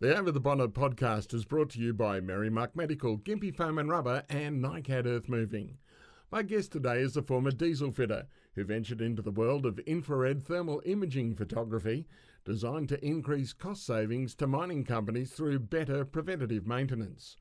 [0.00, 3.90] The Over the Bonnet podcast is brought to you by Merrimack Medical, Gympie Foam and
[3.90, 5.76] Rubber, and NICAD Earth Moving.
[6.32, 10.42] My guest today is a former diesel fitter who ventured into the world of infrared
[10.42, 12.08] thermal imaging photography,
[12.46, 17.36] designed to increase cost savings to mining companies through better preventative maintenance.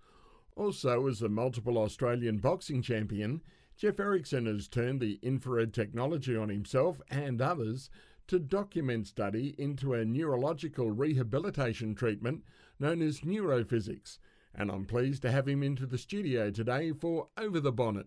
[0.58, 3.42] Also, as a multiple Australian boxing champion,
[3.78, 7.90] Jeff Erickson has turned the infrared technology on himself and others
[8.30, 12.44] to document study into a neurological rehabilitation treatment
[12.80, 14.20] known as neurophysics.
[14.54, 18.06] And I'm pleased to have him into the studio today for Over the Bonnet.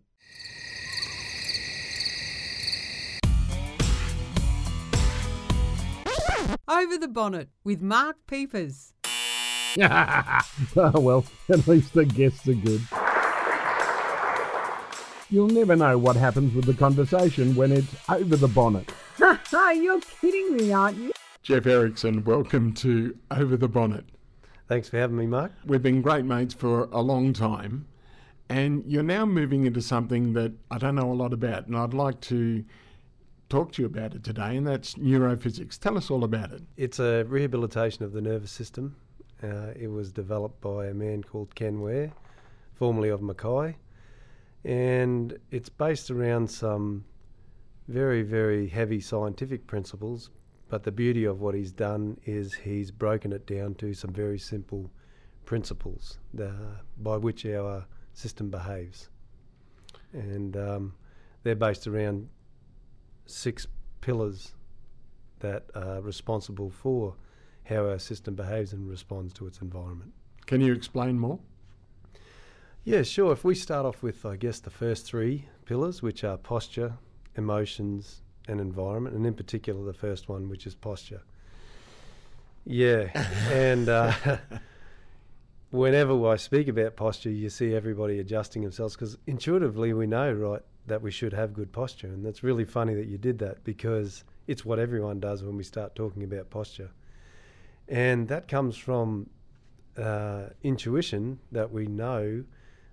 [6.68, 8.94] Over the Bonnet with Mark Peepers.
[9.80, 12.80] oh, well, at least the guests are good.
[15.30, 18.92] You'll never know what happens with the conversation when it's over the bonnet.
[19.52, 21.12] You're kidding me, aren't you?
[21.42, 24.06] Jeff Erickson, welcome to Over the Bonnet.
[24.66, 25.52] Thanks for having me, Mark.
[25.66, 27.86] We've been great mates for a long time,
[28.48, 31.92] and you're now moving into something that I don't know a lot about, and I'd
[31.92, 32.64] like to
[33.50, 35.78] talk to you about it today, and that's neurophysics.
[35.78, 36.62] Tell us all about it.
[36.78, 38.96] It's a rehabilitation of the nervous system.
[39.42, 42.12] Uh, it was developed by a man called Ken Ware,
[42.72, 43.76] formerly of Mackay,
[44.64, 47.04] and it's based around some
[47.92, 50.30] very, very heavy scientific principles.
[50.68, 54.38] But the beauty of what he's done is he's broken it down to some very
[54.38, 54.90] simple
[55.44, 56.54] principles the,
[56.96, 59.10] by which our system behaves.
[60.14, 60.94] And um,
[61.42, 62.28] they're based around
[63.26, 63.66] six
[64.00, 64.54] pillars
[65.40, 67.16] that are responsible for
[67.64, 70.12] how our system behaves and responds to its environment.
[70.46, 71.38] Can you explain more?
[72.84, 73.32] Yeah, sure.
[73.32, 76.94] If we start off with, I guess, the first three pillars, which are posture,
[77.36, 81.22] emotions, and environment, and in particular the first one, which is posture.
[82.64, 83.08] Yeah,
[83.50, 84.12] and uh,
[85.70, 90.62] whenever I speak about posture, you see everybody adjusting themselves because intuitively we know, right,
[90.86, 94.24] that we should have good posture, and that's really funny that you did that because
[94.46, 96.90] it's what everyone does when we start talking about posture,
[97.88, 99.28] and that comes from
[99.96, 102.44] uh, intuition that we know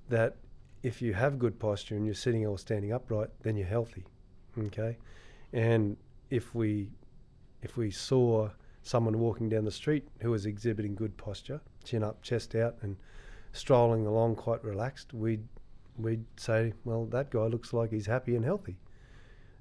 [0.10, 0.36] that
[0.82, 4.06] if you have good posture and you're sitting or standing upright, then you're healthy.
[4.58, 4.98] Okay,
[5.54, 5.98] and
[6.30, 6.90] if we
[7.62, 8.50] if we saw
[8.84, 12.96] someone walking down the street who was exhibiting good posture, chin up, chest out, and
[13.52, 15.44] strolling along quite relaxed, we'd
[15.98, 18.78] we'd say, well, that guy looks like he's happy and healthy.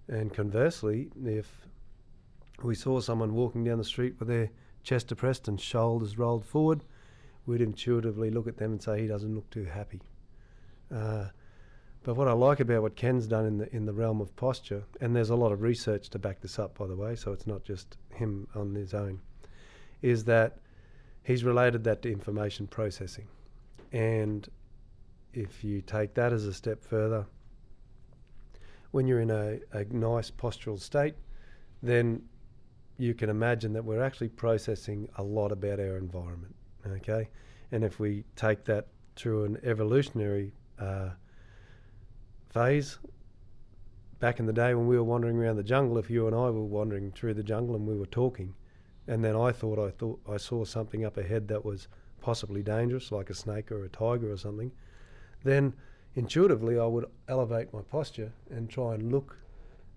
[0.08, 1.66] And conversely, if
[2.62, 4.50] we saw someone walking down the street with their
[4.82, 6.84] chest depressed and shoulders rolled forward,
[7.44, 10.00] we'd intuitively look at them and say he doesn't look too happy.
[10.94, 11.26] Uh,
[12.04, 14.84] but what I like about what Ken's done in the in the realm of posture,
[15.00, 17.46] and there's a lot of research to back this up, by the way, so it's
[17.46, 19.20] not just him on his own,
[20.00, 20.58] is that
[21.24, 23.26] he's related that to information processing,
[23.92, 24.48] and
[25.32, 27.26] if you take that as a step further,
[28.90, 31.14] when you're in a, a nice postural state,
[31.82, 32.22] then
[32.96, 36.54] you can imagine that we're actually processing a lot about our environment.
[36.86, 37.28] Okay,
[37.72, 41.10] and if we take that through an evolutionary uh,
[42.50, 42.98] phase.
[44.20, 46.50] Back in the day when we were wandering around the jungle, if you and I
[46.50, 48.54] were wandering through the jungle and we were talking,
[49.06, 51.88] and then I thought I thought I saw something up ahead that was
[52.20, 54.72] possibly dangerous, like a snake or a tiger or something,
[55.44, 55.74] then
[56.14, 59.36] intuitively I would elevate my posture and try and look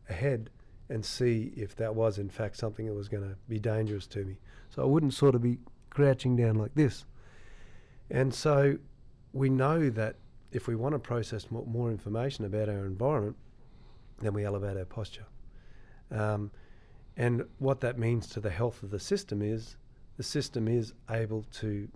[0.08, 0.50] ahead
[0.90, 4.24] and see if that was in fact something that was going to be dangerous to
[4.24, 4.38] me.
[4.70, 5.58] So I wouldn't sort of be
[5.90, 7.06] crouching down like this.
[8.10, 8.78] And so
[9.34, 10.16] we know that
[10.52, 13.36] if we want to process more, more information about our environment,
[14.20, 15.26] then we elevate our posture.
[16.12, 16.52] Um,
[17.18, 19.78] and what that means to the health of the system is
[20.18, 21.88] the system is able to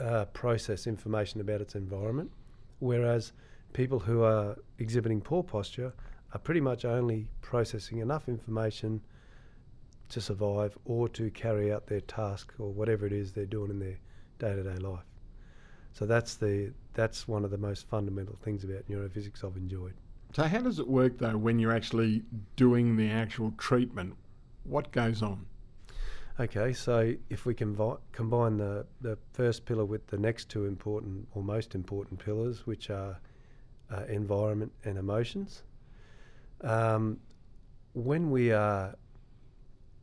[0.00, 2.30] uh, process information about its environment,
[2.78, 3.32] whereas
[3.72, 5.92] people who are exhibiting poor posture
[6.32, 9.00] are pretty much only processing enough information
[10.08, 13.78] to survive or to carry out their task or whatever it is they're doing in
[13.78, 13.98] their
[14.38, 15.04] day to day life.
[15.98, 19.94] So that's the that's one of the most fundamental things about neurophysics I've enjoyed.
[20.32, 22.22] So how does it work though when you're actually
[22.54, 24.14] doing the actual treatment?
[24.62, 25.44] What goes on?
[26.38, 31.26] Okay, so if we convi- combine the, the first pillar with the next two important
[31.34, 33.18] or most important pillars, which are
[33.90, 35.64] uh, environment and emotions,
[36.60, 37.18] um,
[37.94, 38.94] when we are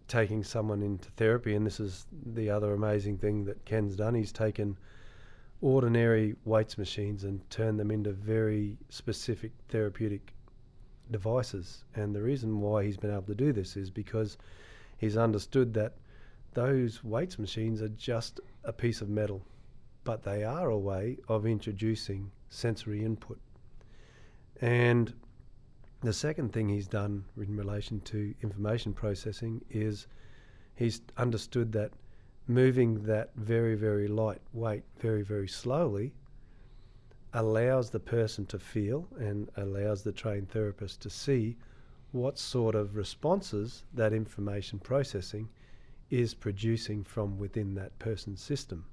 [0.09, 4.33] taking someone into therapy, and this is the other amazing thing that Ken's done, he's
[4.33, 4.75] taken
[5.65, 10.31] ordinary weights machines and turn them into very specific therapeutic
[11.09, 11.83] devices.
[11.95, 14.37] And the reason why he's been able to do this is because
[14.99, 15.93] he's understood that
[16.53, 19.41] those weights machines are just a piece of metal,
[20.03, 23.39] but they are a way of introducing sensory input.
[24.61, 25.11] And
[26.01, 30.05] the second thing he's done in relation to information processing is
[30.75, 31.91] he's understood that
[32.47, 36.13] moving that very, very light weight very, very slowly
[37.33, 41.55] allows the person to feel and allows the trained therapist to see
[42.11, 45.49] what sort of responses that information processing
[46.09, 48.85] is producing from within that person's system.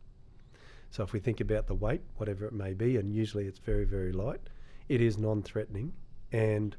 [0.90, 3.84] So if we think about the weight, whatever it may be, and usually it's very,
[3.84, 4.40] very light,
[4.88, 5.92] it is non-threatening,
[6.32, 6.74] and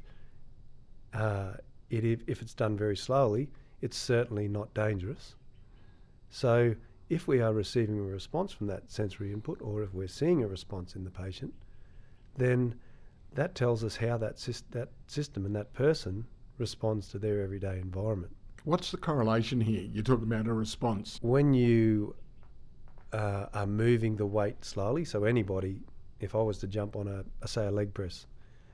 [1.14, 1.54] uh,
[1.88, 3.48] it, if it's done very slowly,
[3.80, 5.34] it's certainly not dangerous.
[6.34, 6.74] So
[7.08, 10.48] if we are receiving a response from that sensory input, or if we're seeing a
[10.48, 11.54] response in the patient,
[12.36, 12.74] then
[13.34, 14.36] that tells us how that,
[14.72, 16.26] that system and that person
[16.58, 18.34] responds to their everyday environment.
[18.64, 19.82] What's the correlation here?
[19.82, 21.20] You're talking about a response.
[21.22, 22.16] When you
[23.12, 25.82] uh, are moving the weight slowly, so anybody,
[26.18, 28.26] if I was to jump on a, a, say a leg press,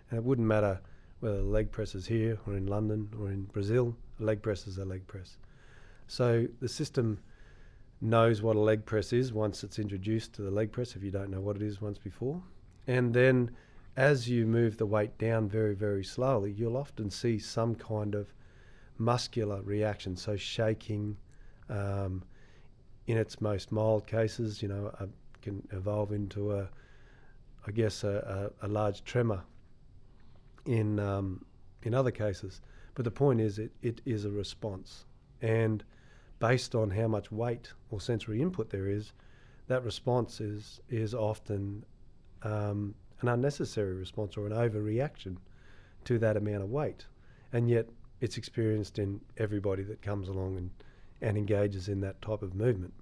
[0.09, 0.81] and it wouldn't matter
[1.19, 4.67] whether the leg press is here or in London or in Brazil, a leg press
[4.67, 5.37] is a leg press.
[6.09, 7.19] So the system
[8.01, 11.11] knows what a leg press is once it's introduced to the leg press, if you
[11.11, 12.43] don't know what it is once before.
[12.87, 13.51] And then
[13.97, 18.33] as you move the weight down very, very slowly, you'll often see some kind of
[18.99, 21.17] muscular reaction, so shaking.
[21.69, 22.23] Um,
[23.07, 25.07] in its most mild cases, you know, uh,
[25.43, 26.69] can evolve into a,
[27.67, 29.43] I guess, a, a, a large tremor.
[30.67, 31.45] In um,
[31.83, 32.61] in other cases,
[32.95, 35.07] but the point is, it, it is a response,
[35.41, 35.83] and
[36.41, 39.13] based on how much weight or sensory input there is,
[39.69, 41.85] that response is is often
[42.43, 45.37] um, an unnecessary response or an overreaction
[46.05, 47.07] to that amount of weight.
[47.53, 47.87] And yet
[48.21, 50.71] it's experienced in everybody that comes along and,
[51.21, 52.95] and engages in that type of movement.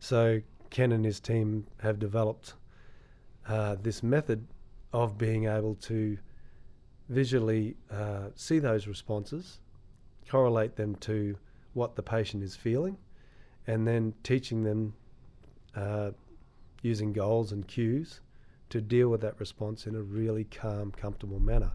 [0.00, 0.40] So
[0.70, 2.54] Ken and his team have developed
[3.48, 4.46] uh, this method
[4.92, 6.18] of being able to
[7.08, 9.58] visually uh, see those responses,
[10.28, 11.36] correlate them to
[11.74, 12.96] what the patient is feeling,
[13.66, 14.94] and then teaching them
[15.74, 16.10] uh,
[16.82, 18.20] using goals and cues
[18.70, 21.72] to deal with that response in a really calm, comfortable manner,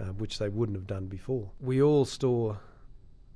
[0.00, 1.50] uh, which they wouldn't have done before.
[1.60, 2.58] We all store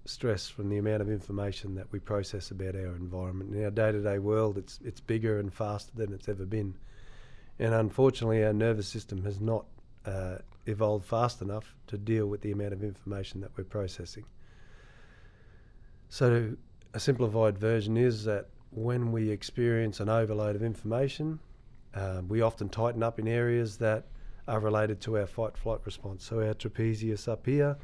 [0.07, 3.55] stress from the amount of information that we process about our environment.
[3.55, 6.75] In our day-to-day world, it's it's bigger and faster than it's ever been,
[7.59, 9.65] and unfortunately, our nervous system has not
[10.07, 10.37] uh,
[10.67, 14.25] evolved fast enough to deal with the amount of information that we're processing.
[16.15, 16.55] So,
[16.93, 21.41] a simplified version is that when we experience an overload of information,
[21.95, 24.07] um, we often tighten up in areas that
[24.47, 26.25] are related to our fight flight response.
[26.25, 27.77] So, our trapezius up here,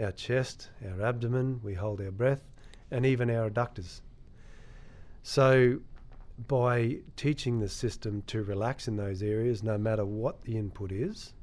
[0.00, 2.42] our chest, our abdomen, we hold our breath,
[2.90, 4.00] and even our adductors.
[5.22, 5.78] So,
[6.48, 11.34] by teaching the system to relax in those areas, no matter what the input is,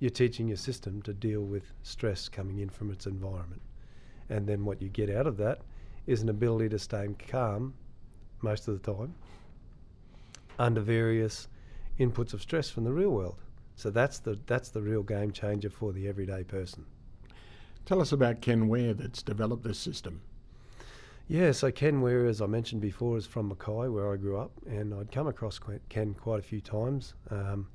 [0.00, 3.62] you're teaching your system to deal with stress coming in from its environment.
[4.28, 5.60] And then what you get out of that
[6.06, 7.74] is an ability to stay calm
[8.42, 9.14] most of the time
[10.58, 11.48] under various
[11.98, 13.40] inputs of stress from the real world.
[13.76, 16.84] So that's the that's the real game changer for the everyday person.
[17.84, 20.20] Tell us about Ken Ware that's developed this system.
[21.26, 24.52] Yeah, so Ken Ware, as I mentioned before, is from Mackay, where I grew up,
[24.66, 25.58] and I'd come across
[25.88, 27.14] Ken quite a few times.
[27.30, 27.66] Um,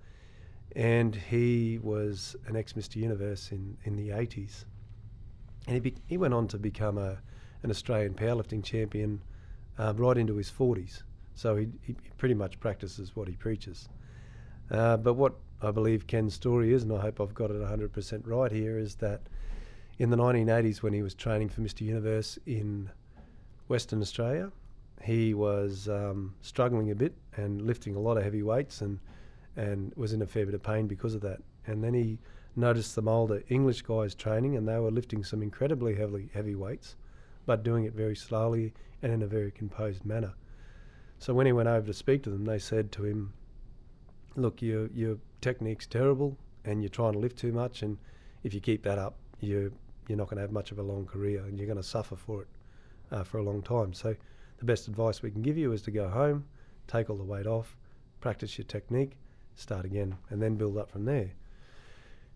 [0.75, 2.97] and he was an ex Mr.
[2.97, 4.65] Universe in, in the 80s.
[5.65, 7.17] And he, be, he went on to become a,
[7.63, 9.21] an Australian powerlifting champion
[9.77, 11.03] uh, right into his 40s.
[11.35, 13.89] So he, he pretty much practices what he preaches.
[14.69, 18.21] Uh, but what I believe Ken's story is, and I hope I've got it 100%
[18.25, 19.21] right here, is that
[19.97, 21.81] in the 1980s, when he was training for Mr.
[21.81, 22.89] Universe in
[23.67, 24.51] Western Australia,
[25.01, 28.99] he was um, struggling a bit and lifting a lot of heavy weights and
[29.55, 31.39] and was in a fair bit of pain because of that.
[31.67, 32.17] And then he
[32.55, 36.95] noticed some older English guys training, and they were lifting some incredibly heavy heavy weights,
[37.49, 40.35] but doing it very slowly and in a very composed manner.
[41.17, 43.33] So when he went over to speak to them, they said to him,
[44.35, 47.97] look, your your technique's terrible, and you're trying to lift too much, and
[48.43, 49.73] if you keep that up, you
[50.07, 52.15] you're not going to have much of a long career, and you're going to suffer
[52.15, 52.47] for it
[53.11, 53.93] uh, for a long time.
[53.93, 54.15] So,
[54.59, 56.45] the best advice we can give you is to go home,
[56.85, 57.75] take all the weight off,
[58.21, 59.13] practice your technique,
[59.55, 61.31] start again, and then build up from there.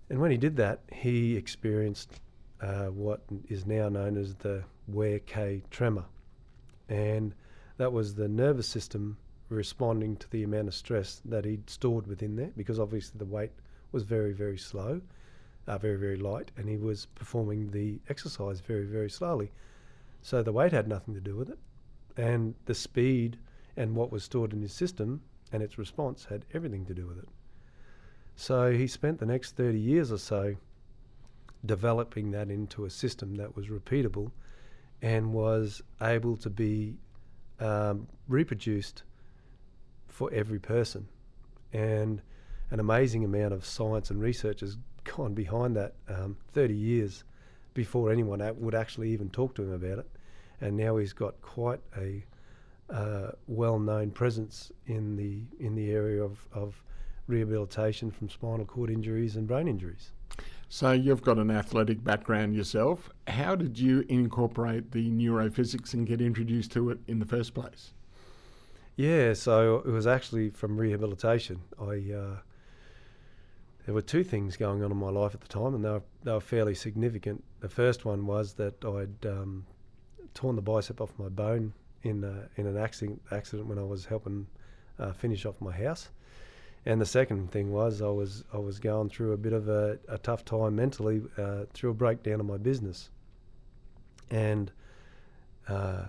[0.10, 2.20] And when he did that, he experienced
[2.64, 6.06] uh, what is now known as the Ware K tremor,
[6.88, 7.36] and
[7.78, 9.18] that was the nervous system
[9.50, 13.52] responding to the amount of stress that he'd stored within there because obviously the weight
[13.92, 15.02] was very, very slow,
[15.68, 19.52] uh, very, very light, and he was performing the exercise very, very slowly.
[20.22, 21.60] So the weight had nothing to do with it.
[22.16, 23.38] And the speed
[23.76, 27.18] and what was stored in his system and its response had everything to do with
[27.18, 27.28] it.
[28.36, 30.56] So he spent the next 30 years or so
[31.66, 34.32] developing that into a system that was repeatable
[35.02, 36.96] and was able to be
[37.60, 39.04] um, reproduced
[40.08, 41.08] for every person.
[41.72, 42.22] And
[42.72, 47.24] an amazing amount of science and research has gone behind that um, 30 years
[47.74, 50.10] before anyone would actually even talk to him about it.
[50.62, 52.24] And now he's got quite a
[52.90, 56.84] uh, well-known presence in the in the area of, of
[57.28, 60.12] rehabilitation from spinal cord injuries and brain injuries.
[60.74, 63.08] So you've got an athletic background yourself.
[63.28, 67.94] How did you incorporate the neurophysics and get introduced to it in the first place?
[68.96, 71.62] Yeah, so it was actually from rehabilitation.
[71.80, 72.38] I uh,
[73.86, 76.02] there were two things going on in my life at the time, and they were,
[76.24, 77.44] they were fairly significant.
[77.60, 79.68] The first one was that I'd um,
[80.34, 84.06] torn the bicep off my bone in uh, in an accident accident when I was
[84.06, 84.48] helping
[84.98, 86.10] uh, finish off my house.
[86.86, 89.98] And the second thing was I was I was going through a bit of a,
[90.10, 93.10] a tough time mentally uh, through a breakdown of my business.
[94.30, 94.72] And
[95.68, 96.06] uh,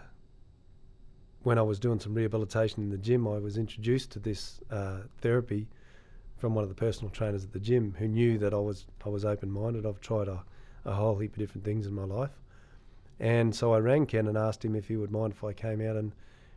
[1.45, 5.01] when I was doing some rehabilitation in the gym, I was introduced to this uh,
[5.21, 5.69] therapy
[6.39, 9.11] from one of the personal trainers at the gym who knew that I was I
[9.11, 9.87] was open minded.
[9.87, 10.43] I've tried a,
[10.85, 12.33] a whole heap of different things in my life.
[13.21, 15.81] And so I rang Ken and asked him if he would mind if I came
[15.81, 16.13] out and,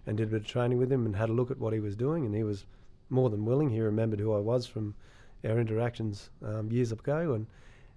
[0.07, 1.79] and did a bit of training with him and had a look at what he
[1.79, 2.25] was doing.
[2.25, 2.65] And he was
[3.09, 3.69] more than willing.
[3.69, 4.95] He remembered who I was from
[5.45, 7.47] our interactions um, years ago, and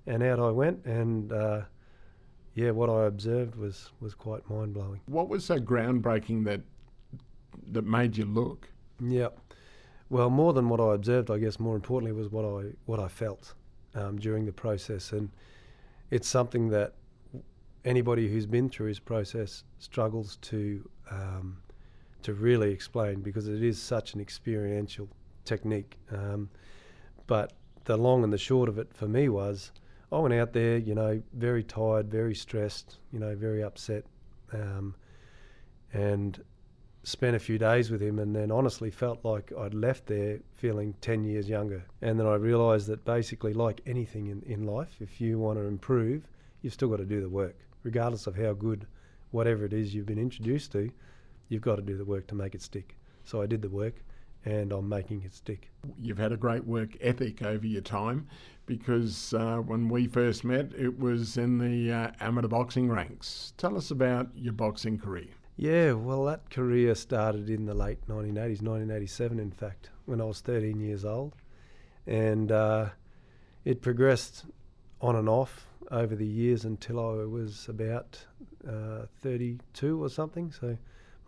[0.07, 0.85] and out I went.
[0.85, 1.62] And uh,
[2.55, 5.00] yeah, what I observed was was quite mind blowing.
[5.07, 6.61] What was so groundbreaking that
[7.73, 8.69] that made you look?
[9.00, 9.29] Yeah,
[10.11, 13.09] well, more than what I observed, I guess more importantly was what I what I
[13.09, 13.55] felt
[13.95, 15.31] um, during the process, and
[16.11, 16.95] it's something that
[17.85, 21.59] anybody who's been through his process struggles to um,
[22.23, 25.09] to really explain because it is such an experiential
[25.45, 25.97] technique.
[26.12, 26.50] Um,
[27.27, 27.53] but
[27.85, 29.73] the long and the short of it for me was
[30.12, 34.05] I went out there, you know, very tired, very stressed, you know, very upset,
[34.53, 34.95] um,
[35.93, 36.43] and
[37.03, 40.95] spent a few days with him and then honestly felt like I'd left there feeling
[41.00, 41.85] 10 years younger.
[42.03, 45.65] And then I realised that basically, like anything in, in life, if you want to
[45.65, 46.29] improve,
[46.61, 48.87] you've still got to do the work regardless of how good
[49.31, 50.91] whatever it is you've been introduced to,
[51.50, 52.97] you've got to do the work to make it stick.
[53.25, 53.97] So I did the work
[54.47, 55.71] and I'm making it stick.
[55.99, 58.26] You've had a great work ethic over your time
[58.64, 63.52] because uh, when we first met, it was in the uh, amateur boxing ranks.
[63.59, 65.28] Tell us about your boxing career.
[65.57, 70.40] Yeah, well, that career started in the late 1980s, 1987, in fact, when I was
[70.40, 71.35] 13 years old.
[72.07, 72.87] And uh,
[73.66, 74.47] it progressed
[75.02, 78.25] on and off over the years until I was about
[78.66, 80.52] uh, 32 or something.
[80.52, 80.78] So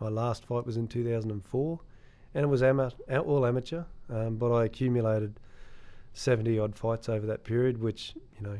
[0.03, 1.79] my last fight was in 2004,
[2.35, 2.91] and it was ama-
[3.25, 5.39] all amateur, um, but I accumulated
[6.11, 8.59] 70 odd fights over that period, which, you know,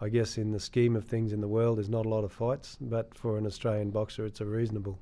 [0.00, 2.32] I guess in the scheme of things in the world is not a lot of
[2.32, 4.98] fights, but for an Australian boxer, it's a reasonable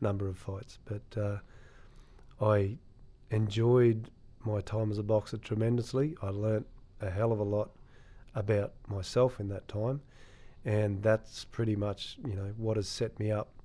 [0.00, 0.80] number of fights.
[0.84, 2.76] But uh, I
[3.30, 4.10] enjoyed
[4.44, 6.16] my time as a boxer tremendously.
[6.22, 6.66] I learnt
[7.00, 7.70] a hell of a lot
[8.34, 10.00] about myself in that time,
[10.64, 13.59] and that's pretty much you know what has set me up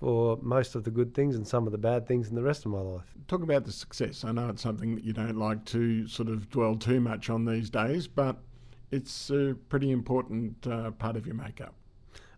[0.00, 2.64] for most of the good things and some of the bad things in the rest
[2.64, 3.04] of my life.
[3.28, 4.24] Talk about the success.
[4.24, 7.44] I know it's something that you don't like to sort of dwell too much on
[7.44, 8.38] these days, but
[8.90, 11.74] it's a pretty important uh, part of your makeup.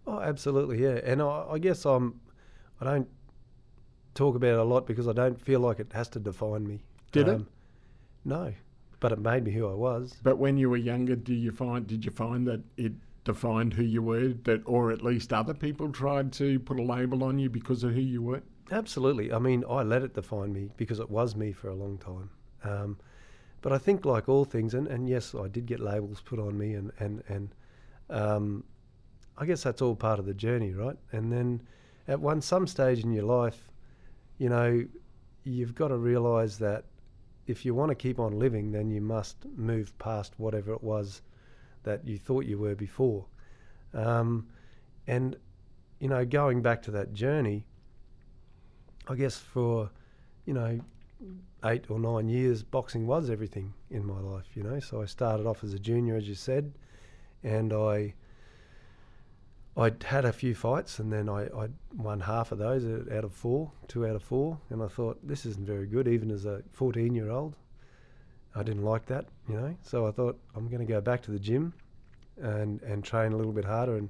[0.09, 0.99] Oh, absolutely, yeah.
[1.05, 2.21] And I, I guess I'm,
[2.81, 3.09] I don't
[4.15, 6.83] talk about it a lot because I don't feel like it has to define me.
[7.13, 7.47] Did um, it?
[8.25, 8.53] No,
[8.99, 10.17] but it made me who I was.
[10.25, 12.93] But when you were younger, do you find did you find that it
[13.25, 17.23] defined who you were, that or at least other people tried to put a label
[17.25, 18.43] on you because of who you were?
[18.71, 19.33] Absolutely.
[19.33, 22.31] I mean, I let it define me because it was me for a long time.
[22.65, 22.99] Um,
[23.61, 26.59] but I think, like all things, and, and yes, I did get labels put on
[26.59, 27.55] me, and and and
[28.11, 28.65] um,
[29.39, 30.97] I guess that's all part of the journey, right?
[31.13, 31.63] And then
[32.09, 33.71] at one some stage in your life,
[34.39, 34.85] you know,
[35.45, 36.85] you've got to realise that
[37.47, 41.23] if you want to keep on living, then you must move past whatever it was
[41.85, 43.27] that you thought you were before.
[43.95, 44.49] Um,
[45.07, 45.37] and,
[45.99, 47.65] you know, going back to that journey,
[49.09, 49.91] I guess for,
[50.47, 50.81] you know,
[51.65, 54.81] eight or nine years, boxing was everything in my life, you know.
[54.81, 56.73] So I started off as a junior, as you said,
[57.43, 58.15] and I
[59.77, 63.33] I'd had a few fights and then I, I won half of those out of
[63.33, 64.59] four, two out of four.
[64.69, 67.57] And I thought, this isn't very good, even as a 14 year old.
[68.55, 69.77] I didn't like that, you know.
[69.83, 71.73] So I thought, I'm going to go back to the gym
[72.41, 74.09] and, and train a little bit harder and,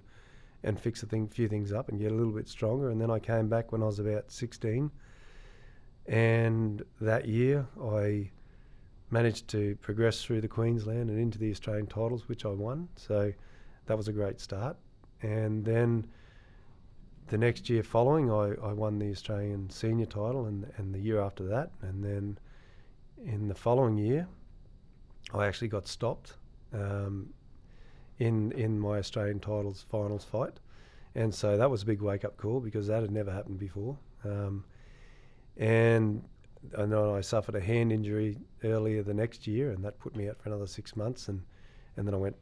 [0.63, 2.91] and fix a thing, few things up and get a little bit stronger.
[2.91, 4.91] And then I came back when I was about 16.
[6.07, 8.31] And that year I
[9.11, 12.89] managed to progress through the Queensland and into the Australian titles, which I won.
[12.97, 13.33] So
[13.87, 14.77] that was a great start.
[15.21, 16.07] And then
[17.29, 21.21] the next year following, I, I won the Australian senior title, and, and the year
[21.21, 21.71] after that.
[21.83, 22.39] And then
[23.25, 24.27] in the following year,
[25.33, 26.35] I actually got stopped
[26.73, 27.31] um,
[28.19, 30.61] in in my Australian titles finals fight,
[31.15, 33.97] and so that was a big wake up call because that had never happened before.
[34.25, 34.65] Um,
[35.57, 36.23] and
[36.79, 40.29] I know I suffered a hand injury earlier the next year, and that put me
[40.29, 41.29] out for another six months.
[41.29, 41.43] And,
[41.97, 42.37] and then I went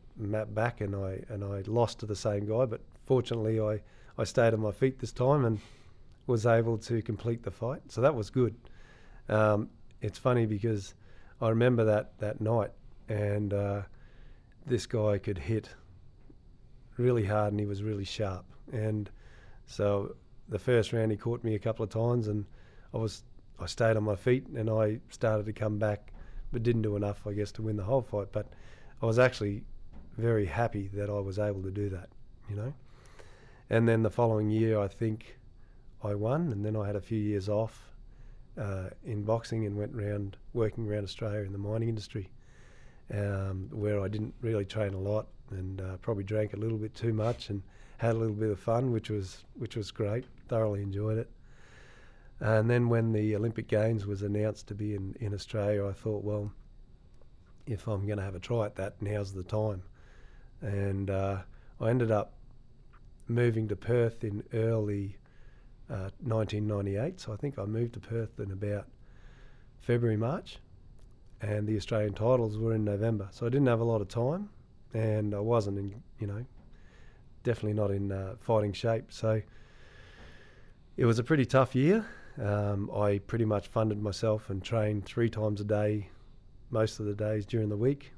[0.54, 3.80] back and I and I lost to the same guy, but fortunately I,
[4.18, 5.58] I stayed on my feet this time and
[6.26, 7.80] was able to complete the fight.
[7.88, 8.54] So that was good.
[9.28, 9.70] Um,
[10.00, 10.94] it's funny because
[11.40, 12.70] I remember that that night,
[13.08, 13.82] and uh,
[14.66, 15.70] this guy could hit
[16.96, 18.44] really hard, and he was really sharp.
[18.72, 19.10] And
[19.66, 20.16] so
[20.48, 22.44] the first round he caught me a couple of times, and
[22.92, 23.24] I was
[23.58, 26.12] I stayed on my feet and I started to come back,
[26.50, 28.28] but didn't do enough, I guess, to win the whole fight.
[28.32, 28.46] But
[29.02, 29.64] I was actually
[30.16, 32.08] very happy that I was able to do that,
[32.48, 32.72] you know.
[33.68, 35.38] And then the following year, I think
[36.02, 37.89] I won, and then I had a few years off
[38.58, 42.30] uh, in boxing and went around working around Australia in the mining industry,
[43.12, 46.94] um, where I didn't really train a lot and uh, probably drank a little bit
[46.94, 47.62] too much and
[47.98, 50.24] had a little bit of fun, which was which was great.
[50.48, 51.30] Thoroughly enjoyed it.
[52.40, 56.24] And then when the Olympic Games was announced to be in, in Australia, I thought,
[56.24, 56.50] well,
[57.66, 59.82] if I'm going to have a try at that, now's the time.
[60.62, 61.40] And uh,
[61.80, 62.32] I ended up
[63.28, 65.16] moving to Perth in early
[65.90, 67.20] uh, 1998.
[67.20, 68.86] So I think I moved to Perth in about
[69.80, 70.58] February, March.
[71.42, 73.28] And the Australian titles were in November.
[73.32, 74.50] So I didn't have a lot of time.
[74.92, 76.44] And I wasn't in, you know,
[77.42, 79.10] definitely not in uh, fighting shape.
[79.10, 79.40] So
[80.96, 82.04] it was a pretty tough year.
[82.40, 86.08] Um, I pretty much funded myself and trained three times a day,
[86.70, 88.12] most of the days during the week.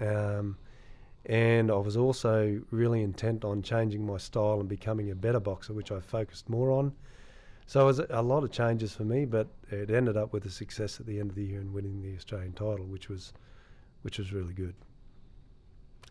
[0.00, 0.56] Um,
[1.24, 5.72] and I was also really intent on changing my style and becoming a better boxer,
[5.72, 6.92] which I focused more on.
[7.66, 10.50] So it was a lot of changes for me, but it ended up with a
[10.50, 13.32] success at the end of the year and winning the Australian title, which was,
[14.02, 14.74] which was really good.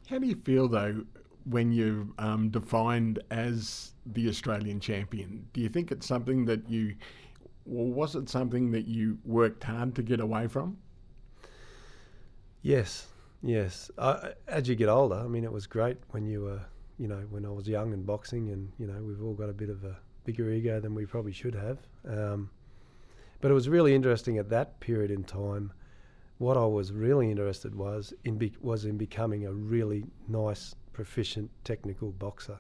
[0.10, 1.04] How do you feel though
[1.46, 5.48] when you're um, defined as the Australian champion?
[5.54, 6.96] Do you think it's something that you
[7.66, 10.78] well, was it something that you worked hard to get away from?
[12.62, 13.08] Yes,
[13.42, 13.90] yes.
[13.98, 16.62] Uh, as you get older, I mean, it was great when you were,
[17.00, 19.54] you know, when I was young and boxing, and you know, we've all got a
[19.54, 21.80] bit of a bigger ego than we probably should have.
[22.08, 22.50] Um,
[23.42, 25.72] but it was really interesting at that period in time.
[26.38, 31.50] What I was really interested was in be- was in becoming a really nice, proficient,
[31.64, 32.60] technical boxer.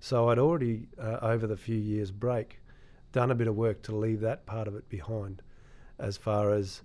[0.00, 2.60] So I'd already, uh, over the few years break,
[3.12, 5.42] done a bit of work to leave that part of it behind
[5.98, 6.82] as far as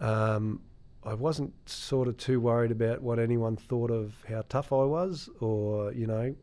[0.00, 0.60] um,
[1.04, 5.28] I wasn't sort of too worried about what anyone thought of how tough I was
[5.40, 6.34] or, you know,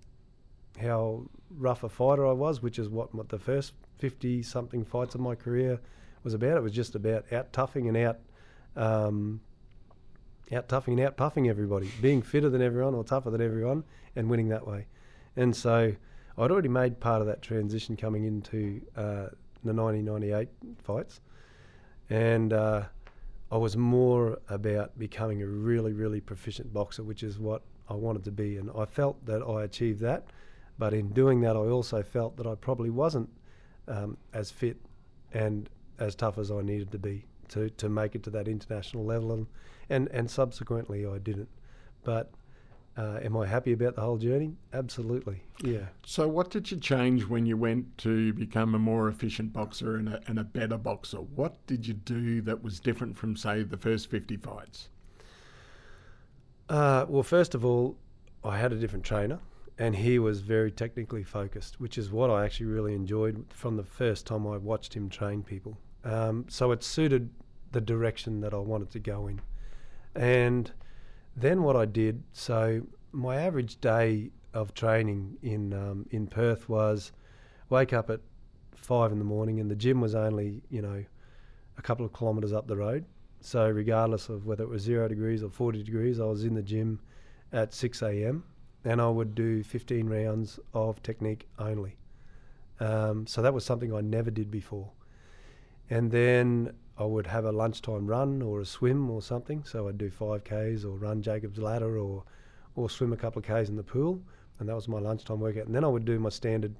[0.80, 1.24] how
[1.58, 5.36] rough a fighter I was, which is what, the first 50 something fights of my
[5.36, 5.80] career
[6.24, 6.58] was about.
[6.58, 8.20] It was just about out toughing and out.
[8.76, 9.42] Um,
[10.54, 13.84] out toughing and out puffing everybody, being fitter than everyone or tougher than everyone,
[14.16, 14.86] and winning that way.
[15.36, 15.94] And so
[16.38, 19.30] I'd already made part of that transition coming into uh,
[19.64, 20.50] the 1998
[20.84, 21.22] fights,
[22.10, 22.84] and uh,
[23.52, 28.24] I was more about becoming a really, really proficient boxer, which is what I wanted
[28.26, 30.26] to be, and I felt that I achieved that.
[30.82, 33.30] But in doing that, I also felt that I probably wasn't
[33.88, 34.78] um, as fit
[35.32, 39.06] and as tough as I needed to be to, to make it to that international
[39.06, 39.46] level, and,
[39.92, 41.50] and, and subsequently I didn't.
[42.04, 42.32] But
[42.98, 44.56] uh, am I happy about the whole journey?
[44.74, 45.86] Absolutely, yeah.
[46.04, 50.10] So, what did you change when you went to become a more efficient boxer and
[50.10, 51.18] a, and a better boxer?
[51.18, 54.90] What did you do that was different from, say, the first 50 fights?
[56.70, 57.98] Uh, well, first of all,
[58.44, 59.38] I had a different trainer,
[59.82, 63.84] and he was very technically focused, which is what I actually really enjoyed from the
[63.84, 65.76] first time I watched him train people.
[66.04, 67.32] Um, so, it suited
[67.72, 69.42] the direction that I wanted to go in.
[70.14, 70.72] And
[71.36, 77.12] then what I did, so my average day of training in um, in Perth was
[77.70, 78.20] wake up at
[78.76, 81.04] five in the morning, and the gym was only you know
[81.80, 83.04] a couple of kilometres up the road.
[83.40, 86.62] So regardless of whether it was zero degrees or forty degrees, I was in the
[86.62, 87.00] gym
[87.52, 88.44] at six a.m.
[88.84, 91.98] and I would do fifteen rounds of technique only.
[92.80, 94.90] Um, so that was something I never did before.
[95.90, 99.64] And then I would have a lunchtime run or a swim or something.
[99.66, 102.24] So I'd do 5Ks or run Jacob's Ladder or,
[102.76, 104.22] or swim a couple of Ks in the pool.
[104.60, 105.66] and that was my lunchtime workout.
[105.66, 106.74] And then I would do my standard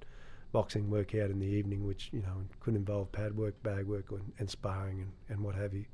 [0.52, 4.32] boxing workout in the evening, which you know could involve pad work, bag work, and,
[4.40, 5.86] and sparring and, and what have you.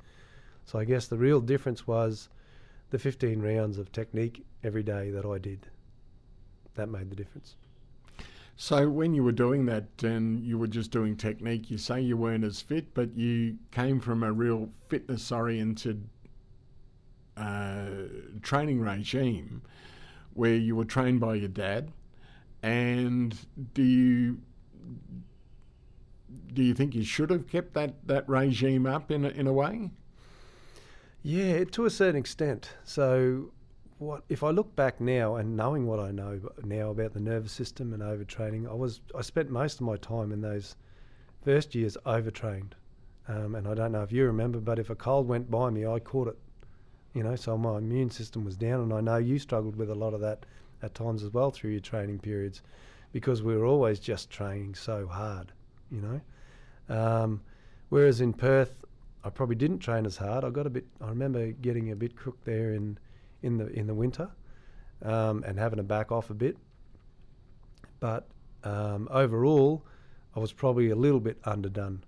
[0.64, 2.28] So I guess the real difference was
[2.90, 5.68] the 15 rounds of technique every day that I did.
[6.78, 7.56] That made the difference.
[8.54, 12.16] So when you were doing that and you were just doing technique, you say you
[12.16, 16.08] weren't as fit, but you came from a real fitness oriented
[17.36, 17.86] uh,
[18.42, 19.62] training regime
[20.34, 21.90] where you were trained by your dad.
[22.62, 23.36] And
[23.74, 24.38] do you
[26.52, 29.52] do you think you should have kept that, that regime up in a, in a
[29.52, 29.90] way?
[31.24, 32.70] Yeah, to a certain extent.
[32.84, 33.50] So,
[33.98, 37.52] what if I look back now and knowing what I know now about the nervous
[37.52, 38.68] system and overtraining?
[38.68, 40.76] I was I spent most of my time in those
[41.44, 42.74] first years overtrained,
[43.26, 45.86] um, and I don't know if you remember, but if a cold went by me,
[45.86, 46.38] I caught it.
[47.14, 49.94] You know, so my immune system was down, and I know you struggled with a
[49.94, 50.46] lot of that
[50.82, 52.62] at times as well through your training periods,
[53.12, 55.52] because we were always just training so hard.
[55.90, 57.40] You know, um,
[57.88, 58.74] whereas in Perth,
[59.24, 60.44] I probably didn't train as hard.
[60.44, 60.86] I got a bit.
[61.00, 62.98] I remember getting a bit crook there in
[63.42, 64.30] in the in the winter,
[65.02, 66.56] um, and having to back off a bit.
[68.00, 68.28] But
[68.64, 69.84] um, overall,
[70.34, 72.04] I was probably a little bit underdone.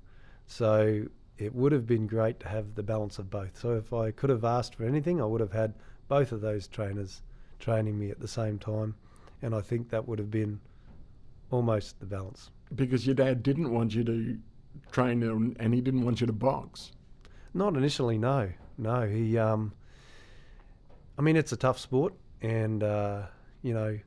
[0.47, 1.05] So
[1.39, 3.59] it would have been great to have the balance of both.
[3.59, 5.75] So if I could have asked for anything, I would have had
[6.09, 7.23] both of those trainers
[7.59, 8.95] training me at the same time,
[9.43, 10.61] and I think that would have been
[11.51, 12.51] almost the balance.
[12.75, 14.39] Because your dad didn't want you to
[14.93, 15.23] train
[15.59, 16.93] and he didn't want you to box.
[17.55, 19.07] Not initially, no, no.
[19.09, 19.73] He, um,
[21.21, 23.25] I mean, it's a tough sport, and uh,
[23.61, 23.99] you know,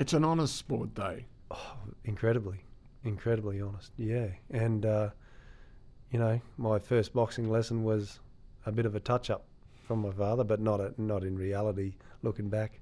[0.00, 1.20] it's an honest sport, though.
[1.52, 2.64] Oh, incredibly,
[3.04, 3.92] incredibly honest.
[3.96, 5.10] Yeah, and uh,
[6.10, 8.18] you know, my first boxing lesson was
[8.66, 9.44] a bit of a touch-up
[9.84, 11.94] from my father, but not a, not in reality.
[12.24, 12.80] Looking back,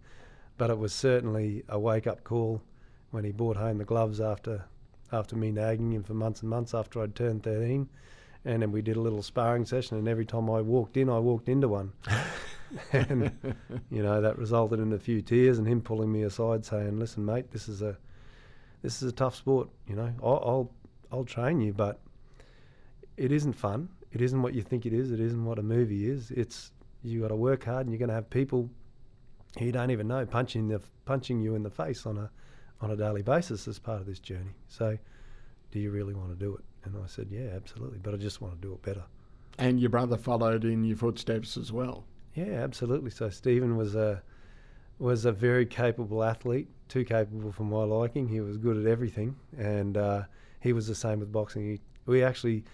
[0.56, 2.62] but it was certainly a wake-up call
[3.10, 4.64] when he brought home the gloves after
[5.12, 7.90] after me nagging him for months and months after I'd turned 13
[8.46, 9.98] and then we did a little sparring session.
[9.98, 11.92] And every time I walked in, I walked into one,
[12.92, 13.30] and
[13.90, 17.24] you know that resulted in a few tears and him pulling me aside, saying, "Listen,
[17.24, 17.96] mate, this is a
[18.82, 19.68] this is a tough sport.
[19.88, 20.72] You know, I'll I'll,
[21.12, 22.00] I'll train you, but
[23.16, 23.88] it isn't fun.
[24.12, 25.10] It isn't what you think it is.
[25.10, 26.30] It isn't what a movie is.
[26.30, 28.70] It's you got to work hard, and you're going to have people
[29.58, 32.30] who you don't even know punching the punching you in the face on a
[32.80, 34.54] on a daily basis as part of this journey.
[34.68, 34.98] So,
[35.70, 36.64] do you really want to do it?
[36.84, 39.02] And I said, yeah, absolutely, but I just want to do it better.
[39.58, 42.04] And your brother followed in your footsteps as well.
[42.36, 43.10] Yeah, absolutely.
[43.10, 44.22] So Stephen was a
[44.98, 48.28] was a very capable athlete, too capable for my liking.
[48.28, 50.22] He was good at everything, and uh,
[50.60, 51.66] he was the same with boxing.
[51.66, 52.64] He, we actually,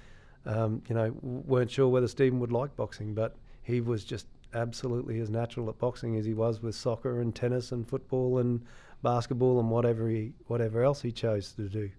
[0.46, 5.20] um, you know, weren't sure whether Stephen would like boxing, but he was just absolutely
[5.20, 8.62] as natural at boxing as he was with soccer and tennis and football and
[9.02, 11.90] basketball and whatever he whatever else he chose to do.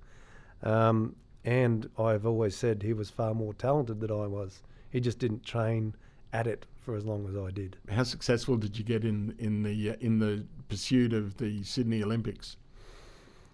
[0.63, 4.63] Um, and I've always said he was far more talented than I was.
[4.89, 5.95] He just didn't train
[6.33, 7.77] at it for as long as I did.
[7.89, 12.03] How successful did you get in in the uh, in the pursuit of the Sydney
[12.03, 12.57] Olympics?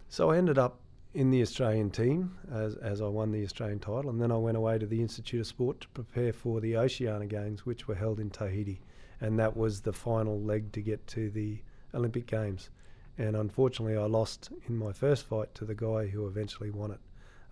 [0.07, 0.79] So I ended up
[1.13, 4.57] in the Australian team as as I won the Australian title, and then I went
[4.57, 8.19] away to the Institute of Sport to prepare for the Oceania Games, which were held
[8.19, 8.81] in Tahiti,
[9.21, 11.59] and that was the final leg to get to the
[11.93, 12.69] Olympic Games.
[13.17, 17.01] And unfortunately, I lost in my first fight to the guy who eventually won it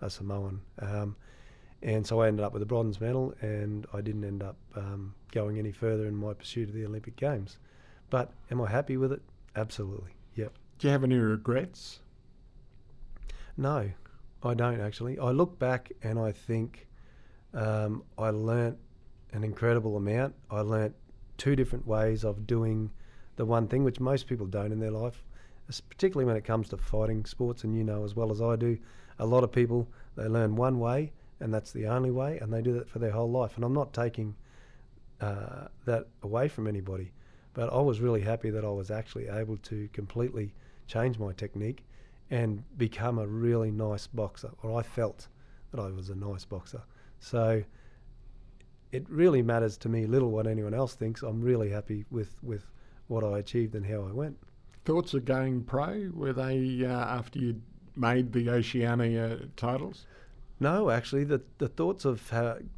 [0.00, 0.62] a Samoan.
[0.78, 1.16] Um,
[1.82, 5.14] and so I ended up with a bronze medal, and I didn't end up um,
[5.32, 7.58] going any further in my pursuit of the Olympic Games.
[8.10, 9.22] But am I happy with it?
[9.54, 10.10] Absolutely.
[10.34, 10.52] Yep.
[10.78, 12.00] Do you have any regrets?
[13.56, 13.90] No,
[14.42, 15.18] I don't actually.
[15.18, 16.86] I look back and I think
[17.54, 18.78] um, I learnt
[19.32, 20.34] an incredible amount.
[20.50, 20.94] I learnt
[21.36, 22.90] two different ways of doing
[23.36, 25.22] the one thing, which most people don't in their life,
[25.88, 28.78] particularly when it comes to fighting sports, and you know as well as I do
[29.18, 32.62] a lot of people they learn one way and that's the only way, and they
[32.62, 33.52] do that for their whole life.
[33.56, 34.34] And I'm not taking
[35.20, 37.12] uh, that away from anybody,
[37.54, 40.54] but I was really happy that I was actually able to completely
[40.86, 41.84] change my technique
[42.30, 45.28] and become a really nice boxer, or I felt
[45.70, 46.82] that I was a nice boxer.
[47.20, 47.62] So
[48.92, 51.22] it really matters to me little what anyone else thinks.
[51.22, 52.70] I'm really happy with, with
[53.06, 54.38] what I achieved and how I went.
[54.84, 56.10] Thoughts of going pro?
[56.14, 57.62] Were they uh, after you'd
[57.96, 60.06] made the Oceania titles?
[60.60, 62.32] No, actually, the the thoughts of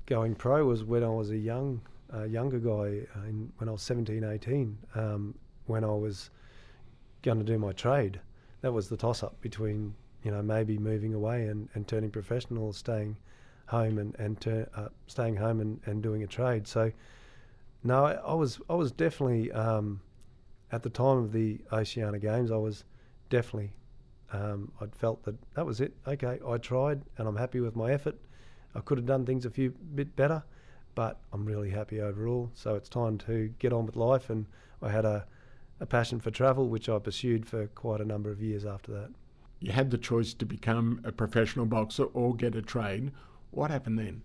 [0.07, 1.81] going pro was when I was a young
[2.13, 5.35] uh, younger guy, uh, in, when I was 17, 18, um,
[5.67, 6.31] when I was
[7.23, 8.21] going to do my trade.
[8.63, 12.73] That was the toss up between you know maybe moving away and, and turning professional,
[12.73, 13.17] staying
[13.67, 16.67] home and and ter- uh, staying home and, and doing a trade.
[16.67, 16.93] So
[17.83, 20.01] no, I, I was I was definitely um,
[20.73, 22.85] at the time of the Oceania Games, I was
[23.29, 23.73] definitely.
[24.33, 25.93] Um, I'd felt that that was it.
[26.07, 28.17] Okay, I tried, and I'm happy with my effort.
[28.75, 30.43] I could have done things a few bit better,
[30.95, 32.51] but I'm really happy overall.
[32.55, 34.47] So it's time to get on with life, and
[34.81, 35.27] I had a,
[35.81, 39.11] a passion for travel, which I pursued for quite a number of years after that.
[39.59, 43.13] You had the choice to become a professional boxer or get a trade.
[43.51, 44.23] What happened then?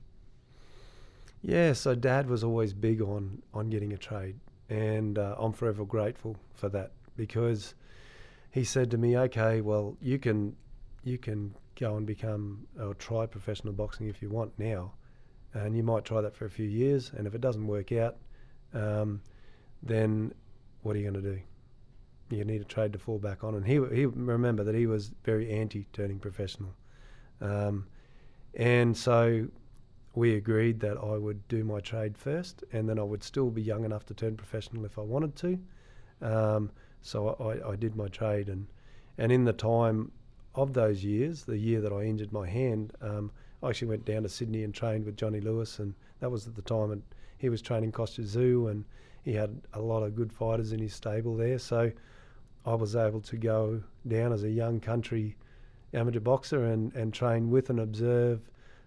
[1.41, 4.39] Yeah, so Dad was always big on on getting a trade,
[4.69, 7.75] and uh, I'm forever grateful for that because
[8.55, 10.55] he said to me, "Okay, well, you can
[11.03, 14.93] you can go and become or try professional boxing if you want now,
[15.53, 18.15] and you might try that for a few years, and if it doesn't work out,
[18.73, 19.21] um,
[19.83, 20.33] then
[20.83, 21.41] what are you going to do?
[22.29, 25.11] You need a trade to fall back on." And he he remember that he was
[25.25, 26.73] very anti turning professional,
[27.41, 27.85] um,
[28.53, 29.49] and so
[30.13, 33.61] we agreed that I would do my trade first, and then I would still be
[33.61, 35.59] young enough to turn professional if I wanted to.
[36.21, 36.71] Um,
[37.05, 38.65] so I, I, did my trade, and
[39.19, 40.11] and in the time
[40.55, 44.23] of those years, the year that I injured my hand, um, I actually went down
[44.23, 47.03] to Sydney and trained with Johnny Lewis, and that was at the time, and
[47.37, 48.85] he was training Kostya Tszyu, and
[49.23, 51.59] he had a lot of good fighters in his stable there.
[51.59, 51.91] So
[52.65, 55.35] I was able to go down as a young country
[55.93, 58.41] amateur boxer and, and train with and observe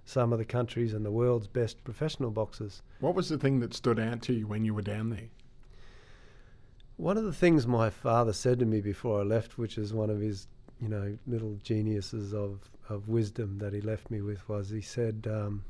[0.05, 2.83] some of the countries and the world's best professional boxers.
[2.99, 5.29] What was the thing that stood out to you when you were down there?
[6.99, 10.11] One of the things my father said to me before I left, which is one
[10.11, 10.49] of his,
[10.81, 15.29] you know, little geniuses of, of wisdom that he left me with, was he said,
[15.31, 15.65] um,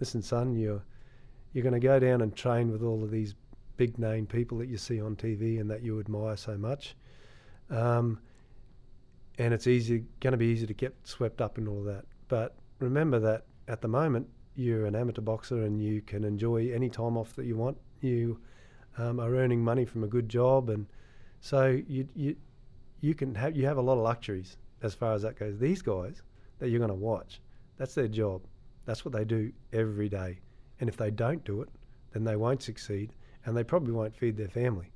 [0.00, 0.82] "Listen, son, you're
[1.52, 3.36] you're going to go down and train with all of these
[3.76, 6.96] big name people that you see on TV and that you admire so much,
[7.70, 8.18] um,
[9.38, 12.04] and it's easy going to be easy to get swept up in all that.
[12.26, 16.88] But remember that at the moment, you're an amateur boxer and you can enjoy any
[16.88, 17.76] time off that you want.
[18.00, 18.40] You
[18.98, 20.86] um, are earning money from a good job, and
[21.40, 22.36] so you you
[23.00, 25.58] you can have you have a lot of luxuries as far as that goes.
[25.58, 26.22] These guys
[26.58, 27.40] that you're going to watch,
[27.76, 28.42] that's their job.
[28.84, 30.40] That's what they do every day,
[30.80, 31.68] and if they don't do it,
[32.12, 33.12] then they won't succeed,
[33.44, 34.92] and they probably won't feed their family.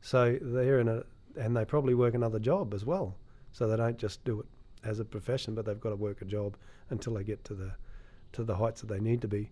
[0.00, 1.02] So they're in a
[1.36, 3.16] and they probably work another job as well.
[3.52, 4.46] So they don't just do it
[4.84, 6.56] as a profession, but they've got to work a job
[6.90, 7.72] until they get to the
[8.32, 9.50] to the heights that they need to be.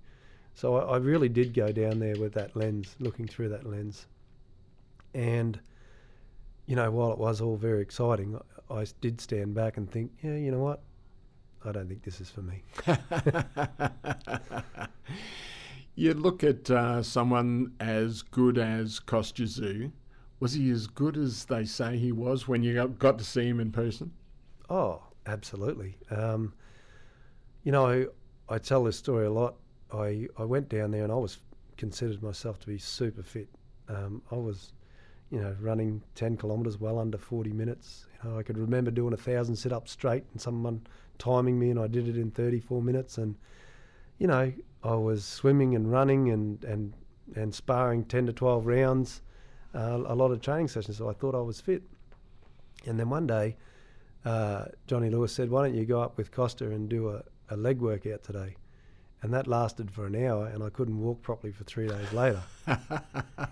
[0.54, 4.06] So I, I really did go down there with that lens, looking through that lens.
[5.12, 5.58] And,
[6.66, 8.38] you know, while it was all very exciting,
[8.70, 10.80] I, I did stand back and think, yeah, you know what?
[11.64, 12.62] I don't think this is for me.
[15.94, 19.90] you look at uh, someone as good as Kostya
[20.40, 23.60] Was he as good as they say he was when you got to see him
[23.60, 24.12] in person?
[24.68, 25.96] Oh, absolutely.
[26.10, 26.52] Um,
[27.62, 28.08] you know,
[28.48, 29.54] I tell this story a lot.
[29.92, 31.38] I, I went down there and I was
[31.76, 33.48] considered myself to be super fit.
[33.88, 34.72] Um, I was,
[35.30, 38.06] you know, running 10 kilometres well under 40 minutes.
[38.22, 40.86] You know, I could remember doing a thousand sit ups straight and someone
[41.18, 43.18] timing me and I did it in 34 minutes.
[43.18, 43.36] And,
[44.18, 46.94] you know, I was swimming and running and, and,
[47.36, 49.22] and sparring 10 to 12 rounds,
[49.74, 50.98] uh, a lot of training sessions.
[50.98, 51.82] So I thought I was fit.
[52.86, 53.56] And then one day,
[54.24, 57.56] uh, Johnny Lewis said, Why don't you go up with Kostya and do a, a
[57.56, 58.56] leg workout today.
[59.24, 62.42] And that lasted for an hour, and I couldn't walk properly for three days later.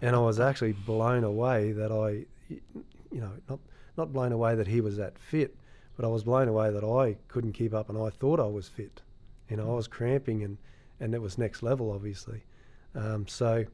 [0.02, 3.58] and I was actually blown away that I, you know, not
[3.96, 5.56] not blown away that he was that fit,
[5.96, 8.68] but I was blown away that I couldn't keep up, and I thought I was
[8.68, 9.00] fit.
[9.48, 10.58] You know, I was cramping, and
[11.00, 12.44] and it was next level, obviously.
[12.94, 13.64] Um, so,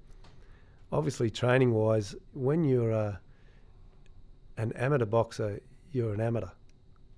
[0.92, 3.18] obviously, training wise, when you're a,
[4.56, 6.50] an amateur boxer, you're an amateur,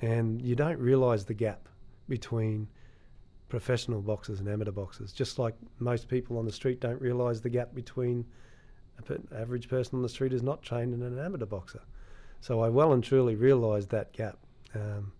[0.01, 1.69] and you don't realise the gap
[2.09, 2.67] between
[3.51, 5.13] professional boxers and amateur boxers.
[5.13, 8.25] Just like most people on the street don't realise the gap between
[9.09, 11.83] an average person on the street is not trained in an amateur boxer.
[12.41, 14.39] So I well and truly realised that gap.
[14.75, 15.13] Um,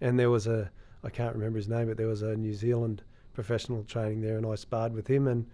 [0.00, 0.70] and there was a,
[1.02, 4.46] I can't remember his name, but there was a New Zealand professional training there, and
[4.46, 5.46] I sparred with him, and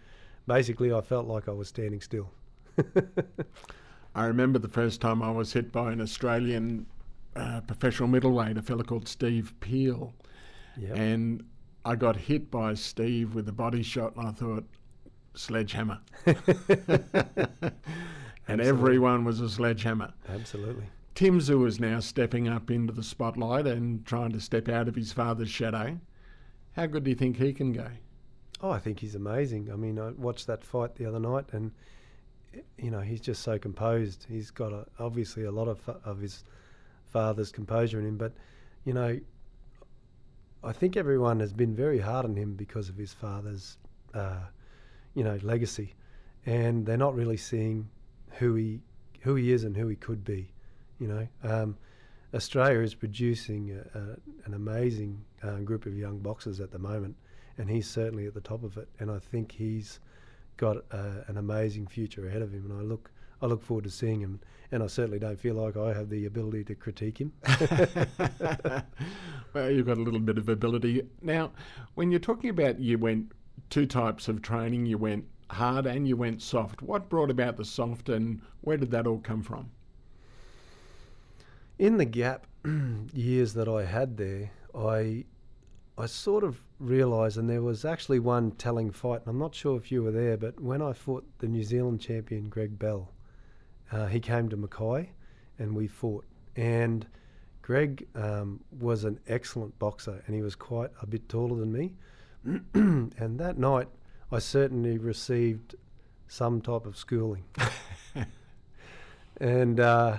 [0.46, 2.30] basically I felt like I was standing still.
[4.14, 6.86] I remember the first time I was hit by an Australian
[7.36, 10.14] uh, professional middleweight, a fellow called Steve Peel.
[10.76, 10.96] Yep.
[10.96, 11.44] And
[11.84, 14.64] I got hit by Steve with a body shot, and I thought,
[15.34, 16.00] sledgehammer.
[18.48, 20.12] and everyone was a sledgehammer.
[20.28, 20.86] Absolutely.
[21.14, 24.94] Tim Tszyu is now stepping up into the spotlight and trying to step out of
[24.94, 25.98] his father's shadow.
[26.72, 27.88] How good do you think he can go?
[28.60, 29.70] Oh, I think he's amazing.
[29.70, 31.70] I mean, I watched that fight the other night, and
[32.78, 34.26] you know he's just so composed.
[34.28, 36.44] He's got a, obviously a lot of of his
[37.04, 38.32] father's composure in him, but
[38.84, 39.20] you know
[40.64, 43.76] I think everyone has been very hard on him because of his father's,
[44.14, 44.40] uh,
[45.14, 45.94] you know, legacy,
[46.46, 47.88] and they're not really seeing
[48.38, 48.80] who he
[49.20, 50.50] who he is and who he could be,
[50.98, 51.28] you know.
[51.42, 51.76] Um,
[52.34, 54.02] Australia is producing a, a,
[54.46, 57.14] an amazing uh, group of young boxers at the moment,
[57.58, 58.88] and he's certainly at the top of it.
[58.98, 60.00] And I think he's
[60.56, 62.70] got uh, an amazing future ahead of him.
[62.70, 63.10] And I look
[63.42, 64.40] I look forward to seeing him.
[64.70, 67.32] And I certainly don't feel like I have the ability to critique him.
[69.52, 71.06] well, you've got a little bit of ability.
[71.22, 71.52] Now,
[71.94, 73.32] when you're talking about you went
[73.70, 76.82] two types of training, you went hard and you went soft.
[76.82, 79.70] What brought about the soft and where did that all come from?
[81.78, 82.46] In the gap
[83.12, 85.24] years that I had there, I
[85.96, 89.76] I sort of realised, and there was actually one telling fight, and I'm not sure
[89.76, 93.12] if you were there, but when I fought the New Zealand champion Greg Bell,
[93.92, 95.10] uh, he came to Mackay
[95.58, 96.24] and we fought.
[96.56, 97.06] And
[97.62, 101.92] Greg um, was an excellent boxer and he was quite a bit taller than me.
[102.74, 103.88] and that night,
[104.30, 105.74] I certainly received
[106.28, 107.44] some type of schooling.
[109.40, 110.18] and, uh,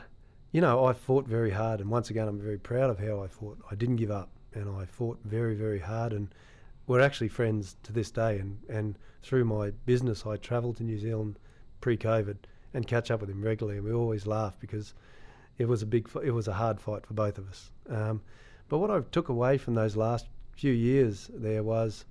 [0.51, 1.81] you know, I fought very hard.
[1.81, 3.59] And once again, I'm very proud of how I fought.
[3.69, 6.13] I didn't give up and I fought very, very hard.
[6.13, 6.29] And
[6.87, 8.39] we're actually friends to this day.
[8.39, 11.37] And, and through my business, I travelled to New Zealand
[11.81, 12.37] pre COVID
[12.75, 13.77] and catch up with him regularly.
[13.77, 14.93] And we always laugh because
[15.57, 17.71] it was a big, it was a hard fight for both of us.
[17.89, 18.21] Um,
[18.67, 22.05] but what I took away from those last few years there was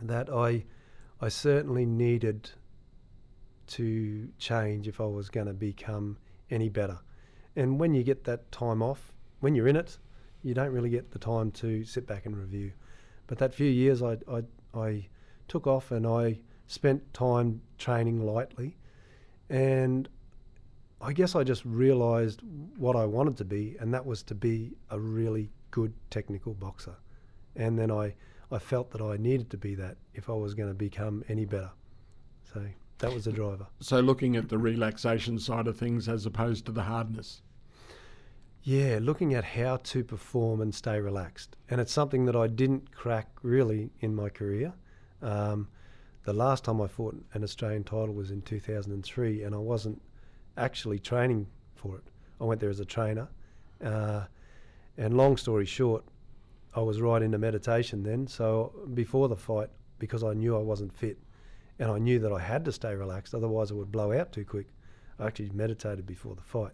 [0.00, 0.64] that I,
[1.20, 2.50] I certainly needed
[3.68, 6.16] to change if I was going to become
[6.50, 6.98] any better.
[7.54, 9.98] And when you get that time off, when you're in it,
[10.42, 12.72] you don't really get the time to sit back and review.
[13.26, 14.42] But that few years, I, I,
[14.74, 15.08] I
[15.48, 18.76] took off and I spent time training lightly
[19.48, 20.08] and
[21.00, 22.40] I guess I just realised
[22.76, 26.96] what I wanted to be, and that was to be a really good technical boxer.
[27.54, 28.14] And then I,
[28.50, 31.44] I felt that I needed to be that if I was going to become any
[31.44, 31.70] better.
[32.52, 32.64] So
[32.98, 33.66] that was the driver.
[33.80, 37.42] So looking at the relaxation side of things as opposed to the hardness.
[38.62, 41.56] Yeah, looking at how to perform and stay relaxed.
[41.70, 44.72] And it's something that I didn't crack really in my career.
[45.22, 45.68] Um,
[46.26, 50.02] the last time I fought an Australian title was in 2003, and I wasn't
[50.56, 52.02] actually training for it.
[52.40, 53.28] I went there as a trainer.
[53.82, 54.24] Uh,
[54.98, 56.04] and long story short,
[56.74, 58.26] I was right into meditation then.
[58.26, 61.16] So before the fight, because I knew I wasn't fit
[61.78, 64.44] and I knew that I had to stay relaxed, otherwise I would blow out too
[64.44, 64.66] quick,
[65.20, 66.72] I actually meditated before the fight.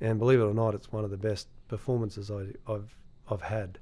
[0.00, 2.94] And believe it or not, it's one of the best performances I, have
[3.28, 3.80] I've had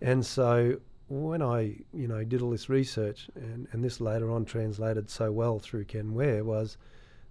[0.00, 4.44] And so when I, you know, did all this research, and, and this later on
[4.44, 6.78] translated so well through Ken Ware, was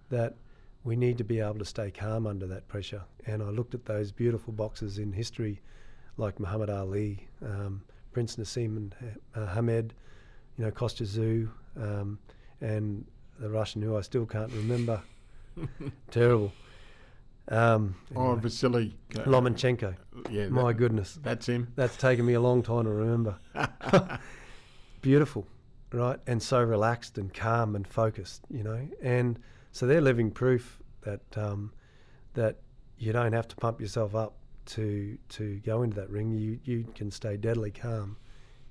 [0.08, 0.36] that
[0.84, 3.02] we need to be able to stay calm under that pressure.
[3.26, 5.60] And I looked at those beautiful boxes in history
[6.16, 8.94] like Muhammad Ali, um, Prince Naseem and
[9.34, 9.94] uh, Hamed,
[10.56, 12.18] you know, Kostya Tszyu, um,
[12.60, 13.04] and
[13.38, 15.02] the Russian who I still can't remember.
[16.10, 16.52] Terrible.
[17.48, 18.32] Um, oh, anyway.
[18.32, 19.94] Oh, Vasily uh, Lomachenko.
[20.30, 21.72] Yeah, my goodness, that's him.
[21.74, 23.36] That's taken me a long time to remember.
[25.00, 25.46] Beautiful,
[25.92, 26.18] right?
[26.26, 28.88] And so relaxed and calm and focused, you know.
[29.02, 29.38] And
[29.72, 31.72] so they're living proof that um,
[32.34, 32.58] that
[32.98, 34.34] you don't have to pump yourself up
[34.66, 38.16] to to go into that ring, you you can stay deadly calm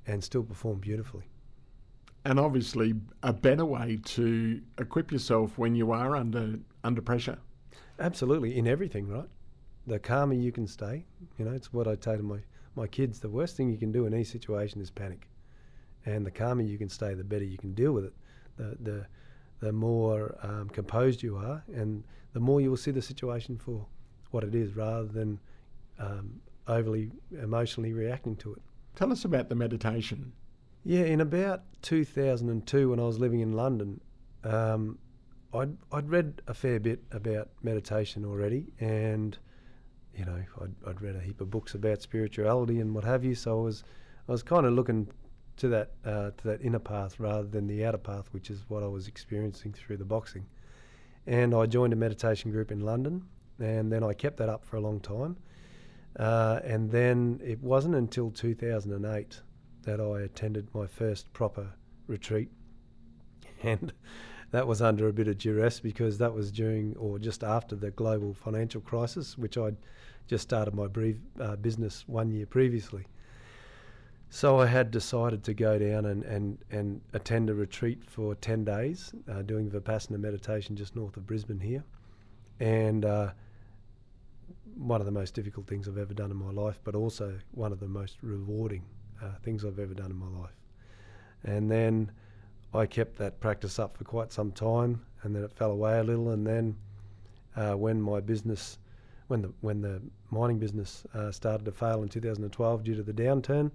[0.07, 1.25] and still perform beautifully.
[2.23, 7.37] And obviously, a better way to equip yourself when you are under under pressure.
[7.99, 9.29] Absolutely, in everything, right?
[9.87, 11.05] The calmer you can stay,
[11.37, 12.39] you know, it's what I tell my
[12.75, 13.19] my kids.
[13.19, 15.27] The worst thing you can do in any situation is panic,
[16.05, 18.13] and the calmer you can stay, the better you can deal with it.
[18.57, 19.05] The the
[19.59, 23.85] the more um, composed you are, and the more you will see the situation for
[24.31, 25.39] what it is, rather than
[26.01, 28.61] um, overly emotionally reacting to it.
[28.95, 30.33] Tell us about the meditation.
[30.83, 34.01] Yeah, in about 2002, when I was living in London,
[34.43, 34.97] um,
[35.53, 39.37] I'd, I'd read a fair bit about meditation already, and
[40.15, 43.35] you know, I'd, I'd read a heap of books about spirituality and what have you.
[43.35, 43.83] So I was,
[44.27, 45.07] I was kind of looking
[45.57, 48.83] to that uh, to that inner path rather than the outer path, which is what
[48.83, 50.45] I was experiencing through the boxing.
[51.27, 53.23] And I joined a meditation group in London,
[53.59, 55.37] and then I kept that up for a long time.
[56.17, 59.41] Uh, and then it wasn't until 2008
[59.83, 61.73] that I attended my first proper
[62.07, 62.49] retreat,
[63.63, 63.93] and
[64.51, 67.91] that was under a bit of duress because that was during or just after the
[67.91, 69.77] global financial crisis, which I'd
[70.27, 73.05] just started my brief, uh, business one year previously.
[74.29, 78.63] So I had decided to go down and, and, and attend a retreat for 10
[78.63, 81.83] days, uh, doing Vipassana meditation just north of Brisbane here.
[82.61, 83.31] And uh,
[84.75, 87.71] one of the most difficult things I've ever done in my life, but also one
[87.71, 88.83] of the most rewarding
[89.21, 90.55] uh, things I've ever done in my life.
[91.43, 92.11] And then
[92.73, 96.03] I kept that practice up for quite some time, and then it fell away a
[96.03, 96.29] little.
[96.29, 96.75] And then
[97.55, 98.77] uh, when my business,
[99.27, 103.13] when the when the mining business uh, started to fail in 2012 due to the
[103.13, 103.71] downturn,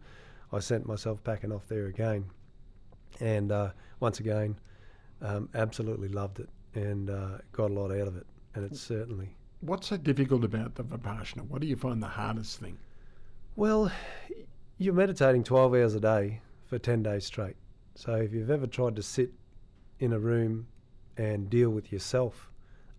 [0.53, 2.25] I sent myself packing off there again.
[3.21, 3.71] And uh,
[4.01, 4.59] once again,
[5.23, 8.27] um, absolutely loved it and uh, got a lot out of it.
[8.55, 9.35] And it's certainly.
[9.61, 11.49] What's so difficult about the Vipassana?
[11.49, 12.79] What do you find the hardest thing?
[13.57, 13.91] Well,
[14.77, 17.57] you're meditating 12 hours a day for 10 days straight.
[17.95, 19.33] So if you've ever tried to sit
[19.99, 20.67] in a room
[21.17, 22.51] and deal with yourself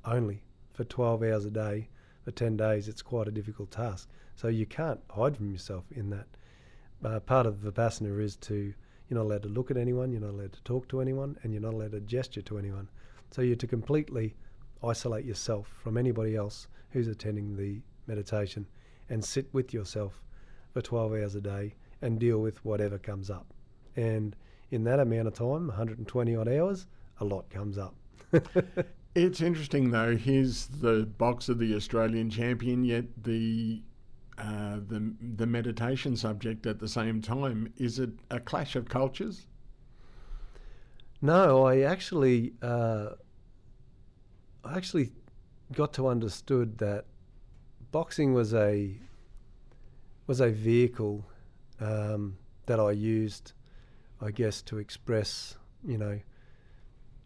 [0.03, 0.41] only
[0.73, 1.89] for 12 hours a day
[2.25, 4.09] for 10 days, it's quite a difficult task.
[4.35, 6.27] So you can't hide from yourself in that.
[7.05, 8.73] Uh, part of the Vipassana is to,
[9.07, 11.53] you're not allowed to look at anyone, you're not allowed to talk to anyone, and
[11.53, 12.89] you're not allowed to gesture to anyone.
[13.29, 14.35] So you're to completely
[14.83, 18.65] isolate yourself from anybody else who's attending the meditation
[19.09, 20.21] and sit with yourself
[20.73, 23.47] for 12 hours a day and deal with whatever comes up.
[23.95, 24.35] And
[24.71, 26.87] in that amount of time, 120 odd hours,
[27.19, 27.95] a lot comes up.
[29.15, 30.15] it's interesting though.
[30.15, 33.81] He's the boxer, of the Australian champion, yet the
[34.37, 37.73] uh, the the meditation subject at the same time.
[37.77, 39.47] Is it a clash of cultures?
[41.21, 43.11] No, I actually uh,
[44.63, 45.11] I actually
[45.73, 47.05] got to understood that
[47.91, 48.97] boxing was a
[50.25, 51.25] was a vehicle
[51.79, 53.53] um, that I used
[54.21, 55.55] I guess, to express,
[55.85, 56.19] you know,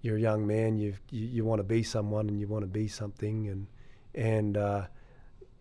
[0.02, 2.88] you're a young man, you you want to be someone and you want to be
[2.88, 3.68] something, and
[4.16, 4.88] and uh,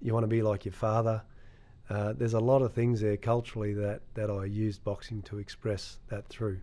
[0.01, 1.23] you want to be like your father.
[1.89, 5.99] Uh, there's a lot of things there culturally that, that I used boxing to express
[6.09, 6.61] that through.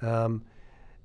[0.00, 0.42] Um,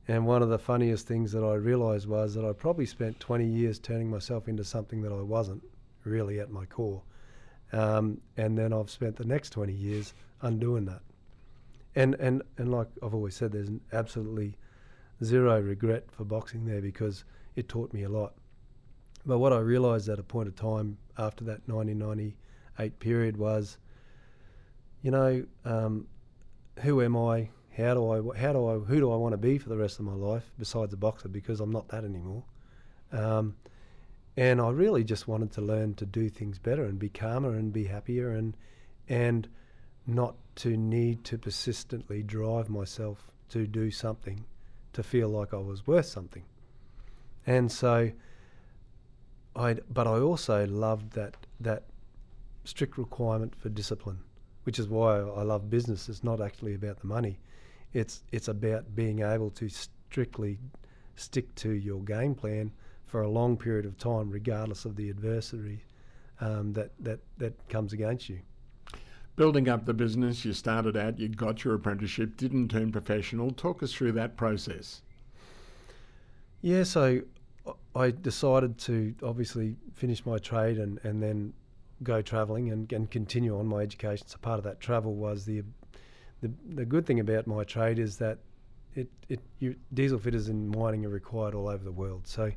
[0.10, 3.46] and one of the funniest things that I realised was that I probably spent 20
[3.46, 5.64] years turning myself into something that I wasn't
[6.04, 7.02] really at my core.
[7.72, 11.02] Um, and then I've spent the next 20 years undoing that
[11.96, 14.56] and and and like I've always said, there's absolutely
[15.24, 18.34] zero regret for boxing there because it taught me a lot.
[19.26, 23.78] But what I realised at a point of time after that 1998 period was,
[25.02, 26.08] you know, um,
[26.82, 27.50] who am I?
[27.80, 28.38] How do I?
[28.38, 28.74] How do I?
[28.80, 31.30] Who do I want to be for the rest of my life besides a boxer?
[31.30, 32.44] Because I'm not that anymore.
[33.12, 33.56] Um,
[34.36, 37.72] and I really just wanted to learn to do things better and be calmer and
[37.72, 38.56] be happier and
[39.08, 39.48] and
[40.06, 44.46] not to need to persistently drive myself to do something
[44.94, 46.44] to feel like I was worth something.
[47.48, 48.12] And so
[49.56, 51.84] I but I also loved that that
[52.66, 54.20] strict requirement for discipline,
[54.64, 56.10] which is why I love business.
[56.10, 57.40] It's not actually about the money.
[57.94, 60.60] It's it's about being able to strictly
[61.16, 62.72] stick to your game plan
[63.06, 65.84] for a long period of time, regardless of the adversity
[66.40, 68.40] um, that, that, that comes against you
[69.40, 73.52] building up the business, you started out, you got your apprenticeship, didn't turn professional.
[73.52, 75.02] Talk us through that process.
[76.62, 77.22] Yeah, so
[77.96, 81.54] I decided to obviously finish my trade and, and then
[82.04, 84.28] go travelling and, and continue on my education.
[84.28, 85.64] So part of that travel was the
[86.42, 88.40] the, the good thing about my trade is that
[88.96, 92.28] it, it you, diesel fitters in mining are required all over the world.
[92.28, 92.52] So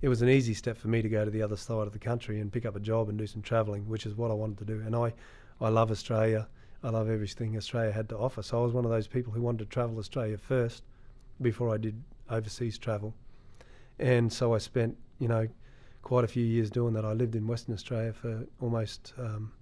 [0.00, 1.98] it was an easy step for me to go to the other side of the
[1.98, 4.58] country and pick up a job and do some travelling, which is what I wanted
[4.58, 4.80] to do.
[4.80, 5.12] And I
[5.60, 6.46] I love Australia.
[6.82, 8.42] I love everything Australia had to offer.
[8.42, 10.84] So I was one of those people who wanted to travel Australia first
[11.40, 12.00] before I did
[12.30, 13.14] overseas travel.
[13.98, 15.48] And so I spent, you know,
[16.02, 17.04] quite a few years doing that.
[17.04, 19.52] I lived in Western Australia for almost um,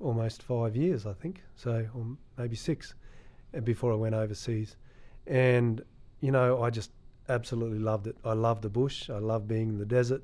[0.00, 1.42] almost five years, I think.
[1.56, 2.94] So, or maybe six,
[3.56, 4.76] uh, before I went overseas.
[5.26, 5.82] And
[6.20, 6.90] you know, I just
[7.28, 8.16] absolutely loved it.
[8.24, 9.08] I love the bush.
[9.08, 10.22] I love being in the desert.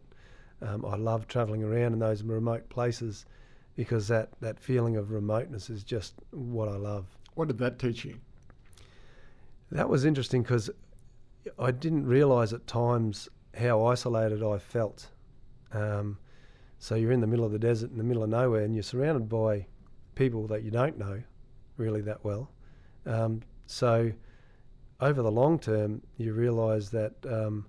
[0.62, 3.26] Um, I love travelling around in those remote places
[3.76, 7.06] because that, that feeling of remoteness is just what I love.
[7.34, 8.18] What did that teach you?
[9.70, 10.70] That was interesting because
[11.58, 15.08] I didn't realise at times how isolated I felt.
[15.72, 16.18] Um,
[16.78, 18.82] so you're in the middle of the desert, in the middle of nowhere, and you're
[18.82, 19.66] surrounded by
[20.14, 21.22] people that you don't know
[21.76, 22.50] really that well.
[23.04, 24.12] Um, so
[25.00, 27.66] over the long term, you realise that um,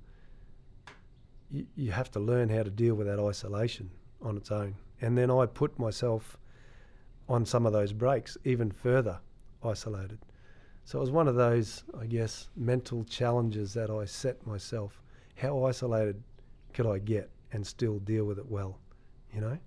[1.52, 3.90] you, you have to learn how to deal with that isolation
[4.22, 4.76] on its own.
[5.02, 6.38] And then I put myself
[7.30, 9.20] on some of those breaks even further
[9.64, 10.20] isolated.
[10.86, 15.02] So it was one of those, I guess, mental challenges that I set myself.
[15.36, 16.24] How isolated
[16.74, 18.80] could I get and still deal with it well,
[19.38, 19.58] you know?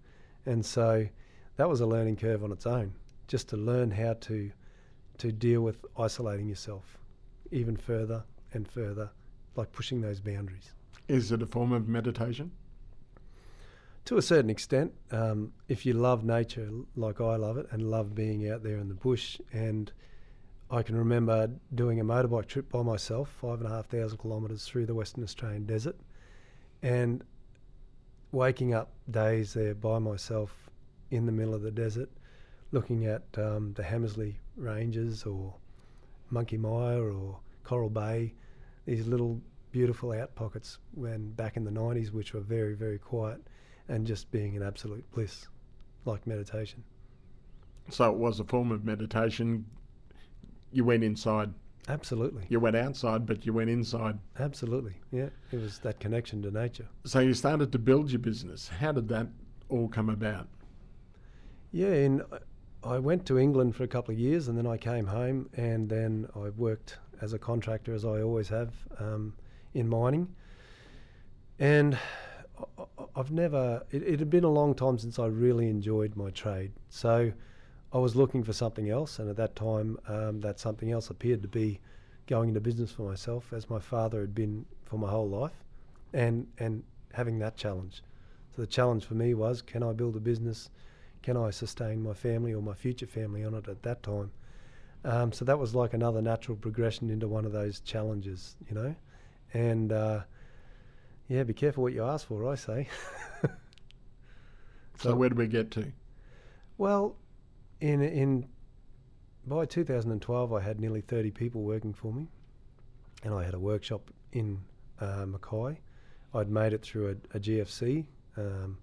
[0.46, 1.06] And so
[1.56, 2.92] that was a learning curve on its own,
[3.28, 4.50] just to learn how to
[5.18, 6.96] to deal with isolating yourself
[7.50, 9.10] even further and further,
[9.54, 10.72] like pushing those boundaries.
[11.08, 12.52] Is it a form of meditation?
[14.06, 18.14] To a certain extent, um, if you love nature like I love it and love
[18.14, 19.92] being out there in the bush, and
[20.70, 24.64] I can remember doing a motorbike trip by myself, five and a half thousand kilometres
[24.64, 25.96] through the Western Australian desert,
[26.82, 27.22] and
[28.32, 30.70] waking up days there by myself
[31.10, 32.08] in the middle of the desert,
[32.72, 35.54] looking at um, the Hamersley Ranges or
[36.30, 38.34] Monkey Mia or Coral Bay,
[38.86, 39.40] these little
[39.72, 43.40] beautiful out pockets when back in the 90s, which were very, very quiet
[43.88, 45.48] and just being in absolute bliss,
[46.04, 46.82] like meditation.
[47.88, 49.66] So it was a form of meditation.
[50.72, 51.52] You went inside.
[51.90, 52.44] Absolutely.
[52.48, 54.18] You went outside, but you went inside.
[54.38, 54.94] Absolutely.
[55.10, 55.28] Yeah.
[55.50, 56.86] It was that connection to nature.
[57.04, 58.68] So you started to build your business.
[58.68, 59.26] How did that
[59.68, 60.46] all come about?
[61.72, 62.22] Yeah, in
[62.82, 65.88] I went to England for a couple of years and then I came home and
[65.88, 69.34] then I worked as a contractor, as I always have, um,
[69.74, 70.34] in mining.
[71.58, 71.98] And
[73.14, 76.72] I've never, it, it, had been a long time since I really enjoyed my trade.
[76.88, 77.32] So
[77.92, 81.42] I was looking for something else, and at that time, um, that something else appeared
[81.42, 81.80] to be
[82.26, 85.64] going into business for myself, as my father had been for my whole life,
[86.12, 88.02] and, and having that challenge.
[88.54, 90.70] So the challenge for me was can I build a business?
[91.22, 94.30] can I sustain my family or my future family on it at that time?
[95.04, 98.94] Um, so that was like another natural progression into one of those challenges, you know.
[99.54, 100.20] And uh,
[101.28, 102.88] yeah, be careful what you ask for, I say.
[103.42, 103.48] so,
[104.98, 105.92] so, where did we get to?
[106.78, 107.16] Well,
[107.80, 108.48] in in
[109.46, 112.28] by 2012, I had nearly 30 people working for me,
[113.24, 114.60] and I had a workshop in
[115.00, 115.80] uh, Mackay.
[116.34, 118.04] I'd made it through a, a GFC,
[118.36, 118.78] um,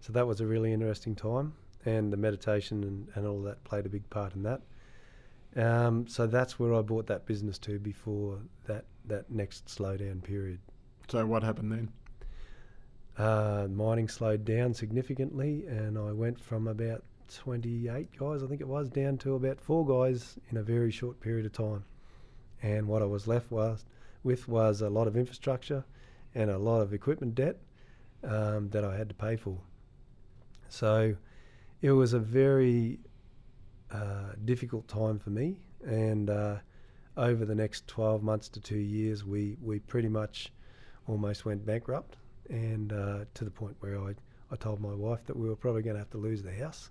[0.00, 1.52] so that was a really interesting time
[1.84, 4.60] and the meditation and, and all that played a big part in that.
[5.56, 10.60] Um, so that's where I brought that business to before that, that next slowdown period.
[11.08, 11.88] So what happened then?
[13.16, 18.68] Uh, mining slowed down significantly, and I went from about 28 guys, I think it
[18.68, 21.84] was, down to about four guys in a very short period of time.
[22.62, 23.84] And what I was left was,
[24.22, 25.84] with was a lot of infrastructure
[26.34, 27.56] and a lot of equipment debt
[28.24, 29.58] um, that I had to pay for.
[30.68, 31.16] So
[31.80, 32.98] it was a very
[33.90, 36.56] uh, difficult time for me, and uh,
[37.16, 40.52] over the next 12 months to two years, we, we pretty much
[41.06, 42.16] almost went bankrupt,
[42.50, 44.14] and uh, to the point where I,
[44.50, 46.90] I told my wife that we were probably going to have to lose the house,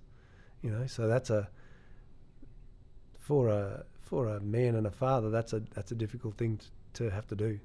[0.67, 0.85] you know.
[0.85, 1.47] So that's a
[3.17, 6.57] for a for a man and a father, that's a that's a difficult thing
[6.93, 7.59] to, to have to do.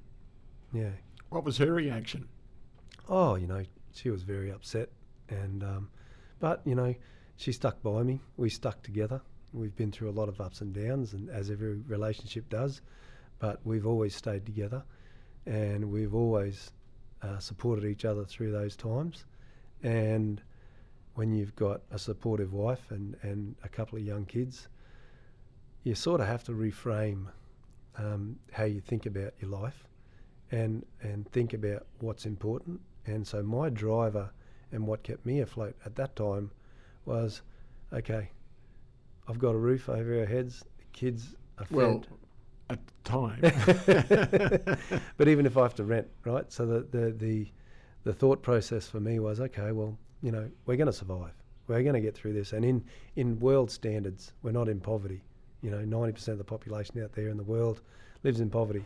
[0.72, 0.90] Yeah.
[1.30, 2.28] What was her reaction?
[3.08, 4.90] Oh, you know, she was very upset,
[5.28, 5.90] and um,
[6.38, 6.94] but, you know,
[7.36, 8.20] she stuck by me.
[8.36, 9.20] We stuck together.
[9.52, 12.82] We've been through a lot of ups and downs, and as every relationship does,
[13.40, 14.84] but we've always stayed together
[15.44, 16.70] and we've always
[17.20, 19.24] uh, supported each other through those times.
[19.82, 20.40] And
[21.14, 24.68] when you've got a supportive wife and, and a couple of young kids,
[25.84, 27.26] you sort of have to reframe
[27.98, 29.84] um, how you think about your life
[30.50, 32.80] and, and think about what's important.
[33.06, 34.30] And so my driver
[34.70, 36.50] and what kept me afloat at that time
[37.04, 37.42] was,
[37.92, 38.30] okay,
[39.28, 41.76] I've got a roof over our heads, the kids are fed.
[41.76, 42.04] Well,
[42.70, 43.40] at the time.
[45.16, 46.50] but even if I have to rent, right?
[46.50, 47.46] So the, the, the,
[48.04, 51.32] the thought process for me was, okay, well, you know, we're going to survive.
[51.66, 52.52] We're going to get through this.
[52.52, 52.84] And in,
[53.16, 55.22] in world standards, we're not in poverty.
[55.60, 57.80] You know, 90% of the population out there in the world
[58.22, 58.84] lives in poverty.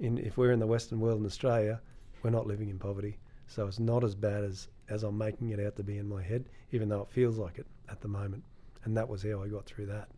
[0.00, 1.80] In, if we're in the Western world in Australia,
[2.22, 3.18] we're not living in poverty.
[3.46, 6.22] So it's not as bad as, as I'm making it out to be in my
[6.22, 8.42] head, even though it feels like it at the moment.
[8.84, 10.08] And that was how I got through that.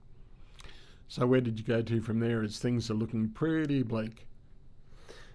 [1.09, 4.27] So where did you go to from there as things are looking pretty bleak?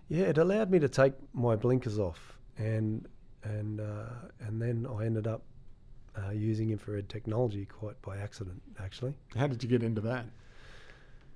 [0.09, 3.07] Yeah, it allowed me to take my blinkers off and
[3.49, 5.41] and uh, and then I ended up
[6.17, 9.13] uh, using infrared technology quite by accident, actually.
[9.35, 10.25] How did you get into that?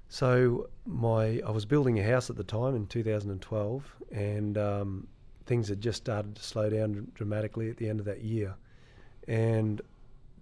[0.09, 5.07] So my I was building a house at the time in 2012, and um,
[5.45, 8.53] things had just started to slow down dramatically at the end of that year,
[9.27, 9.81] and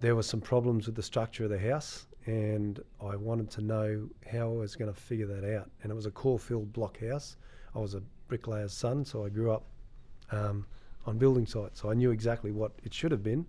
[0.00, 4.08] there were some problems with the structure of the house, and I wanted to know
[4.30, 5.70] how I was going to figure that out.
[5.82, 7.36] And it was a core-filled block house.
[7.74, 9.64] I was a bricklayer's son, so I grew up
[10.30, 10.66] um,
[11.06, 13.46] on building sites, so I knew exactly what it should have been,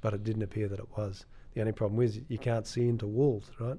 [0.00, 1.26] but it didn't appear that it was.
[1.54, 3.78] The only problem is you can't see into walls, right?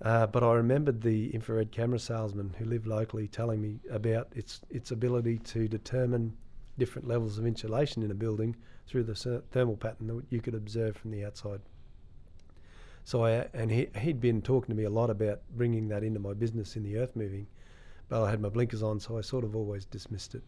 [0.00, 4.60] Uh, but I remembered the infrared camera salesman who lived locally telling me about its
[4.70, 6.36] its ability to determine
[6.76, 8.56] different levels of insulation in a building
[8.86, 11.60] through the thermal pattern that you could observe from the outside.
[13.04, 16.18] So I and he he'd been talking to me a lot about bringing that into
[16.18, 17.46] my business in the earth moving,
[18.08, 20.42] but I had my blinkers on, so I sort of always dismissed it.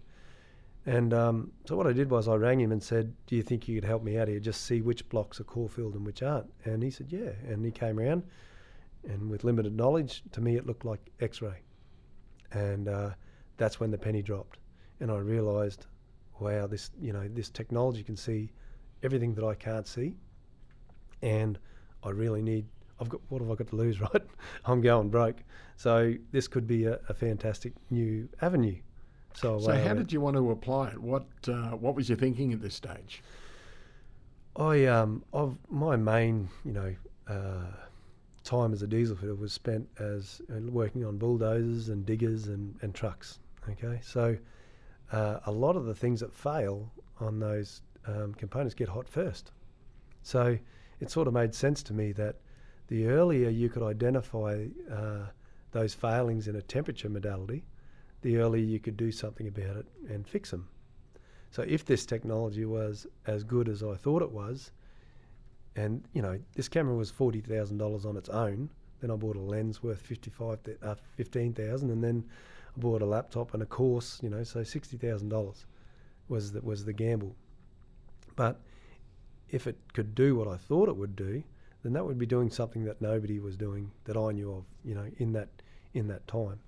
[0.86, 3.68] And um, so what I did was I rang him and said, "Do you think
[3.68, 4.38] you could help me out here?
[4.38, 7.64] Just see which blocks are core filled and which aren't." And he said, "Yeah." And
[7.64, 8.24] he came around
[9.08, 11.60] and with limited knowledge, to me it looked like X-ray,
[12.52, 13.10] and uh,
[13.56, 14.58] that's when the penny dropped,
[15.00, 15.86] and I realised,
[16.40, 18.50] wow, this you know this technology can see
[19.02, 20.16] everything that I can't see,
[21.22, 21.58] and
[22.02, 22.66] I really need.
[23.00, 24.22] I've got what have I got to lose, right?
[24.64, 25.42] I'm going broke,
[25.76, 28.80] so this could be a, a fantastic new avenue.
[29.34, 30.98] So, so how did you want to apply it?
[30.98, 33.22] What uh, what was your thinking at this stage?
[34.56, 36.94] I um, I've, my main you know
[37.28, 37.66] uh,
[38.44, 42.76] time as a diesel fitter was spent as uh, working on bulldozers and diggers and,
[42.82, 43.40] and trucks.
[43.68, 44.36] Okay, so
[45.12, 49.52] uh, a lot of the things that fail on those um, components get hot first.
[50.22, 50.58] So
[51.00, 52.36] it sort of made sense to me that
[52.88, 55.26] the earlier you could identify uh,
[55.72, 57.64] those failings in a temperature modality,
[58.24, 60.66] the earlier you could do something about it and fix them.
[61.50, 64.72] So if this technology was as good as I thought it was,
[65.76, 68.70] and you know, this camera was forty thousand dollars on its own.
[69.00, 72.24] Then I bought a lens worth fifty five, uh, fifteen thousand, and then
[72.74, 74.18] I bought a laptop and a course.
[74.22, 75.66] You know, so sixty thousand dollars
[76.28, 77.36] was the, was the gamble.
[78.36, 78.58] But
[79.50, 81.42] if it could do what I thought it would do,
[81.82, 84.64] then that would be doing something that nobody was doing that I knew of.
[84.82, 85.50] You know, in that
[85.92, 86.60] in that time.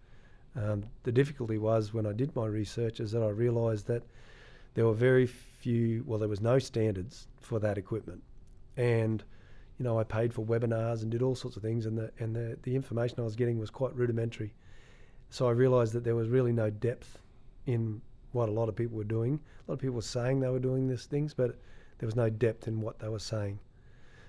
[0.57, 4.03] Um, the difficulty was when I did my research is that I realised that
[4.75, 8.23] there were very few, well, there was no standards for that equipment
[8.77, 9.25] and
[9.79, 12.35] you know I paid for webinars and did all sorts of things, and the and
[12.35, 14.53] the the information I was getting was quite rudimentary.
[15.31, 17.19] So I realised that there was really no depth
[17.67, 18.01] in
[18.33, 19.41] what a lot of people were doing.
[19.67, 21.59] A lot of people were saying they were doing these things, but
[21.99, 23.59] there was no depth in what they were saying.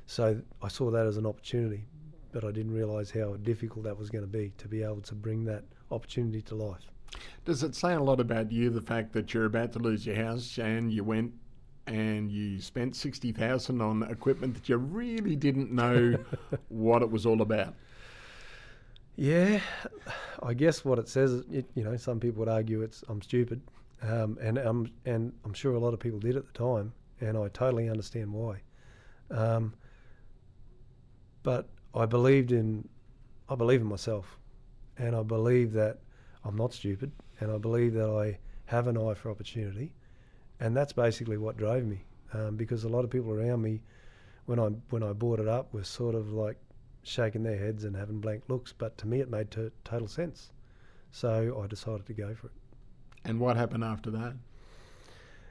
[0.07, 1.85] So I saw that as an opportunity,
[2.31, 5.15] but I didn't realise how difficult that was going to be to be able to
[5.15, 6.87] bring that opportunity to life.
[7.45, 10.15] Does it say a lot about you the fact that you're about to lose your
[10.15, 11.33] house and you went
[11.87, 16.17] and you spent 60,000 on equipment that you really didn't know
[16.67, 17.73] what it was all about.
[19.15, 19.61] Yeah,
[20.43, 23.61] I guess what it says, it, you know, some people would argue it's I'm stupid,
[24.03, 27.35] um, and I'm and I'm sure a lot of people did at the time, and
[27.35, 28.61] I totally understand why.
[29.31, 29.73] Um,
[31.41, 32.87] but I believed in,
[33.49, 34.37] I believe in myself,
[34.97, 35.99] and I believe that
[36.43, 39.93] I'm not stupid, and I believe that I have an eye for opportunity,
[40.59, 42.03] and that's basically what drove me.
[42.33, 43.81] Um, because a lot of people around me,
[44.45, 46.57] when I when I bought it up, were sort of like
[47.03, 48.73] shaking their heads and having blank looks.
[48.73, 50.51] But to me, it made t- total sense.
[51.11, 52.53] So I decided to go for it.
[53.23, 54.33] And what happened after that?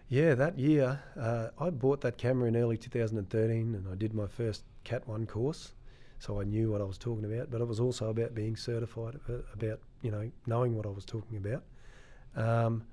[0.08, 4.26] Yeah, that year uh, I bought that camera in early 2013, and I did my
[4.26, 5.72] first Cat One course.
[6.18, 9.18] So I knew what I was talking about, but it was also about being certified,
[9.52, 11.62] about you know knowing what I was talking about.
[12.36, 12.84] Um,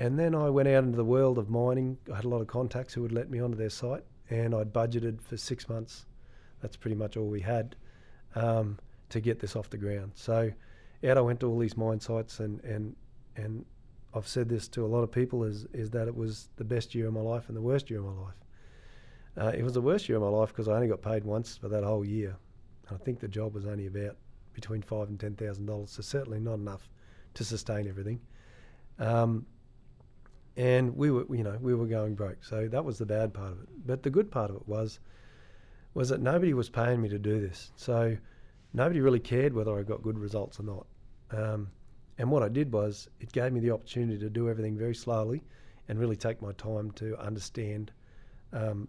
[0.00, 1.98] and then I went out into the world of mining.
[2.12, 4.72] I had a lot of contacts who would let me onto their site, and I'd
[4.72, 6.06] budgeted for six months.
[6.60, 7.76] That's pretty much all we had
[8.34, 8.78] um,
[9.10, 10.12] to get this off the ground.
[10.14, 10.50] So
[11.06, 12.96] out I went to all these mine sites, and and
[13.36, 13.64] and
[14.14, 16.94] I've said this to a lot of people is is that it was the best
[16.94, 18.34] year of my life and the worst year of my life.
[19.36, 21.56] Uh, it was the worst year of my life because I only got paid once
[21.56, 22.36] for that whole year.
[22.90, 24.16] I think the job was only about
[24.54, 26.88] between five and ten thousand dollars, so certainly not enough
[27.34, 28.20] to sustain everything.
[28.98, 29.46] Um,
[30.58, 33.52] and we were you know we were going broke so that was the bad part
[33.52, 34.98] of it but the good part of it was
[35.94, 38.16] was that nobody was paying me to do this so
[38.74, 40.86] nobody really cared whether I got good results or not
[41.30, 41.70] um,
[42.18, 45.44] and what I did was it gave me the opportunity to do everything very slowly
[45.88, 47.92] and really take my time to understand
[48.52, 48.88] um,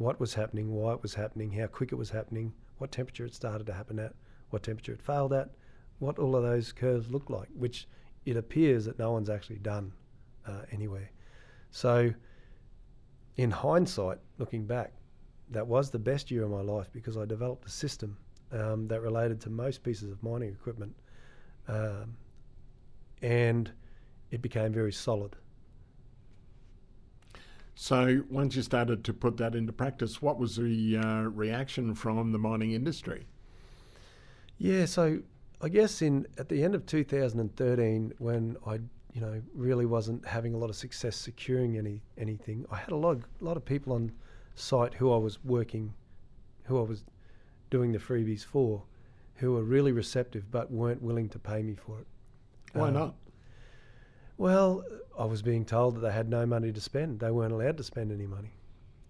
[0.00, 3.34] what was happening why it was happening how quick it was happening what temperature it
[3.34, 4.14] started to happen at
[4.50, 5.50] what temperature it failed at
[5.98, 7.86] what all of those curves look like which
[8.24, 9.92] it appears that no one's actually done
[10.46, 11.10] uh, anywhere.
[11.70, 12.12] So,
[13.36, 14.92] in hindsight, looking back,
[15.50, 18.16] that was the best year of my life because I developed a system
[18.52, 20.94] um, that related to most pieces of mining equipment,
[21.68, 22.16] um,
[23.22, 23.70] and
[24.30, 25.36] it became very solid.
[27.82, 32.30] So, once you started to put that into practice, what was the uh, reaction from
[32.30, 33.24] the mining industry?
[34.58, 35.20] Yeah, so
[35.62, 38.80] I guess in at the end of 2013, when I
[39.14, 42.96] you know really wasn't having a lot of success securing any anything, I had a
[42.96, 44.12] lot of, a lot of people on
[44.56, 45.94] site who I was working,
[46.64, 47.02] who I was
[47.70, 48.82] doing the freebies for,
[49.36, 52.06] who were really receptive but weren't willing to pay me for it.
[52.74, 53.14] Why Um, not?
[54.40, 54.86] Well,
[55.18, 57.20] I was being told that they had no money to spend.
[57.20, 58.54] They weren't allowed to spend any money.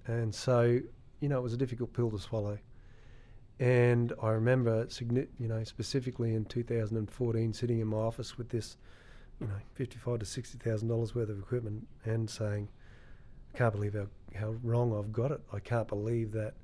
[0.08, 0.80] And so,
[1.20, 2.58] you know, it was a difficult pill to swallow.
[3.60, 8.76] And I remember, you know, specifically in 2014, sitting in my office with this,
[9.40, 12.68] you know, fifty-five to sixty thousand dollars worth of equipment, and saying,
[13.54, 15.40] "I can't believe how, how wrong I've got it.
[15.52, 16.54] I can't believe that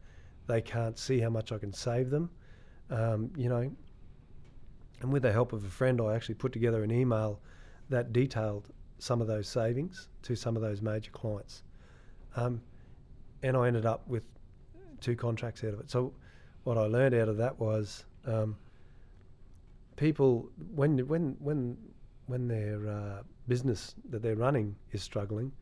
[0.49, 2.31] they can't see how much I can save them."
[2.91, 3.71] Um, you know,
[5.03, 7.41] and with the help of a friend, I actually put together an email
[7.89, 8.69] that detailed
[8.99, 11.63] some of those savings to some of those major clients.
[12.35, 12.61] Um,
[13.43, 14.25] and I ended up with
[15.01, 15.91] two contracts out of it.
[15.91, 16.13] So
[16.65, 18.57] what I learned out of that was um,
[19.97, 21.77] people when when when
[22.27, 25.53] when their uh, business that they're running is struggling,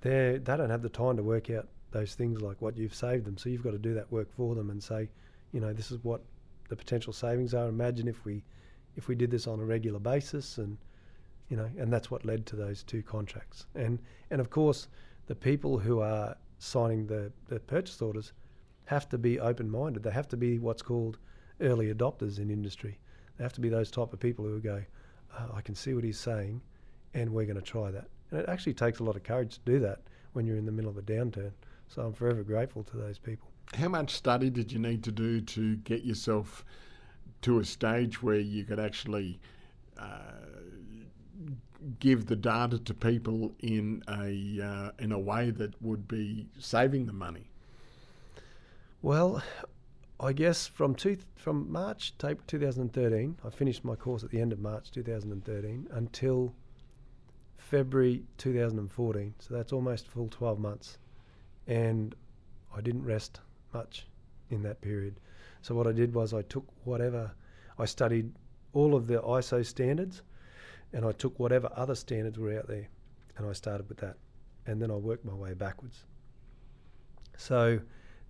[0.00, 3.24] they they don't have the time to work out those things like what you've saved
[3.24, 3.38] them.
[3.38, 5.08] So you've got to do that work for them and say,
[5.52, 6.22] you know, this is what
[6.68, 7.68] the potential savings are.
[7.68, 8.42] Imagine if we
[8.96, 10.76] if we did this on a regular basis and
[11.48, 13.66] you know, and that's what led to those two contracts.
[13.74, 13.98] And
[14.30, 14.88] and of course,
[15.26, 18.32] the people who are signing the, the purchase orders
[18.86, 20.02] have to be open minded.
[20.02, 21.18] They have to be what's called
[21.60, 22.98] early adopters in industry.
[23.36, 24.82] They have to be those type of people who go,
[25.38, 26.60] oh, I can see what he's saying,
[27.14, 28.08] and we're going to try that.
[28.30, 30.00] And it actually takes a lot of courage to do that
[30.32, 31.52] when you're in the middle of a downturn.
[31.88, 33.48] So I'm forever grateful to those people.
[33.74, 36.64] How much study did you need to do to get yourself
[37.42, 39.40] to a stage where you could actually
[39.98, 40.20] uh,
[42.00, 47.06] give the data to people in a uh, in a way that would be saving
[47.06, 47.50] the money?
[49.02, 49.42] Well,
[50.18, 54.52] I guess from two, from March tape 2013, I finished my course at the end
[54.52, 56.54] of March 2013 until
[57.58, 59.34] February 2014.
[59.38, 60.98] So that's almost full 12 months,
[61.66, 62.14] and
[62.74, 63.40] I didn't rest
[63.74, 64.06] much
[64.50, 65.20] in that period.
[65.62, 67.32] So what I did was I took whatever
[67.78, 68.32] I studied
[68.72, 70.22] all of the ISO standards,
[70.92, 72.88] and I took whatever other standards were out there,
[73.36, 74.16] and I started with that,
[74.66, 76.04] and then I worked my way backwards.
[77.36, 77.80] So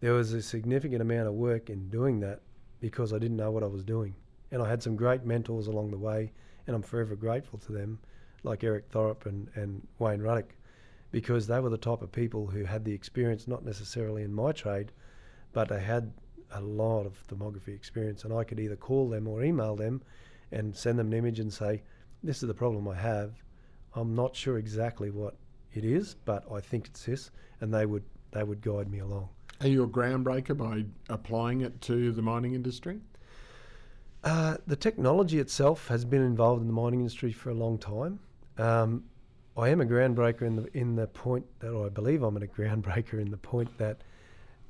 [0.01, 2.41] there was a significant amount of work in doing that
[2.81, 4.15] because I didn't know what I was doing.
[4.51, 6.33] And I had some great mentors along the way,
[6.67, 7.99] and I'm forever grateful to them,
[8.43, 10.55] like Eric Thorup and, and Wayne Ruddock,
[11.11, 14.53] because they were the type of people who had the experience, not necessarily in my
[14.53, 14.93] trade,
[15.53, 16.13] but they had
[16.53, 18.25] a lot of thermography experience.
[18.25, 20.03] And I could either call them or email them
[20.53, 21.83] and send them an image and say,
[22.23, 23.35] This is the problem I have.
[23.95, 25.37] I'm not sure exactly what
[25.75, 27.31] it is, but I think it's this.
[27.61, 29.29] And they would, they would guide me along.
[29.61, 33.01] Are you a groundbreaker by applying it to the mining industry?
[34.23, 38.19] Uh, the technology itself has been involved in the mining industry for a long time.
[38.59, 39.05] Um,
[39.57, 43.21] I am a groundbreaker in the in the point that I believe I'm a groundbreaker
[43.21, 44.03] in the point that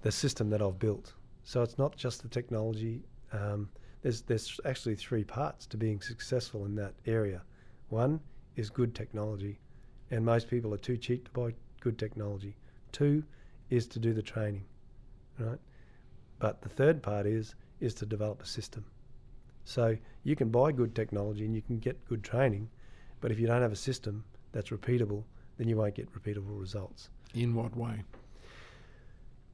[0.03, 1.15] the system that I've built.
[1.43, 3.03] So it's not just the technology.
[3.33, 3.69] Um,
[4.07, 7.43] there's there's actually three parts to being successful in that area.
[7.89, 8.21] One
[8.55, 9.59] is good technology,
[10.13, 12.55] and most people are too cheap to buy good technology.
[12.93, 13.25] Two
[13.69, 14.65] is to do the training,
[15.41, 15.59] right?
[16.39, 18.85] But the third part is is to develop a system.
[19.65, 22.69] So you can buy good technology and you can get good training,
[23.21, 25.25] but if you don't have a system that's repeatable,
[25.59, 27.11] then you won't get repeatable results.
[27.35, 28.05] In what way?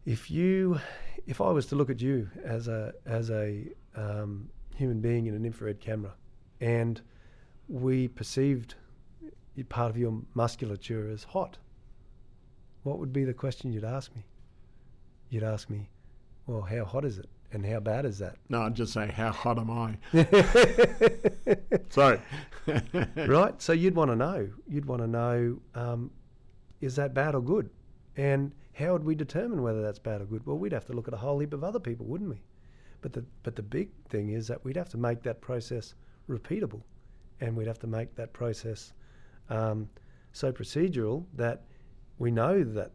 [0.04, 0.80] If you,
[1.26, 5.34] if I was to look at you as a as a um, human being in
[5.34, 6.12] an infrared camera,
[6.60, 7.00] and
[7.68, 8.74] we perceived
[9.68, 11.58] part of your musculature as hot,
[12.82, 14.24] what would be the question you'd ask me?
[15.30, 15.88] You'd ask me,
[16.46, 17.28] well, how hot is it?
[17.52, 18.36] And how bad is that?
[18.48, 19.98] No, I'd just say, how hot am I?
[21.90, 22.18] Sorry.
[23.26, 23.60] right?
[23.60, 24.48] So you'd want to know.
[24.66, 26.10] You'd want to know um,
[26.80, 27.68] is that bad or good?
[28.16, 30.46] And how would we determine whether that's bad or good?
[30.46, 32.42] Well, we'd have to look at a whole heap of other people, wouldn't we?
[33.00, 35.94] But the, but the big thing is that we'd have to make that process
[36.28, 36.82] repeatable
[37.40, 38.92] and we'd have to make that process
[39.50, 39.88] um,
[40.32, 41.64] so procedural that
[42.18, 42.92] we know that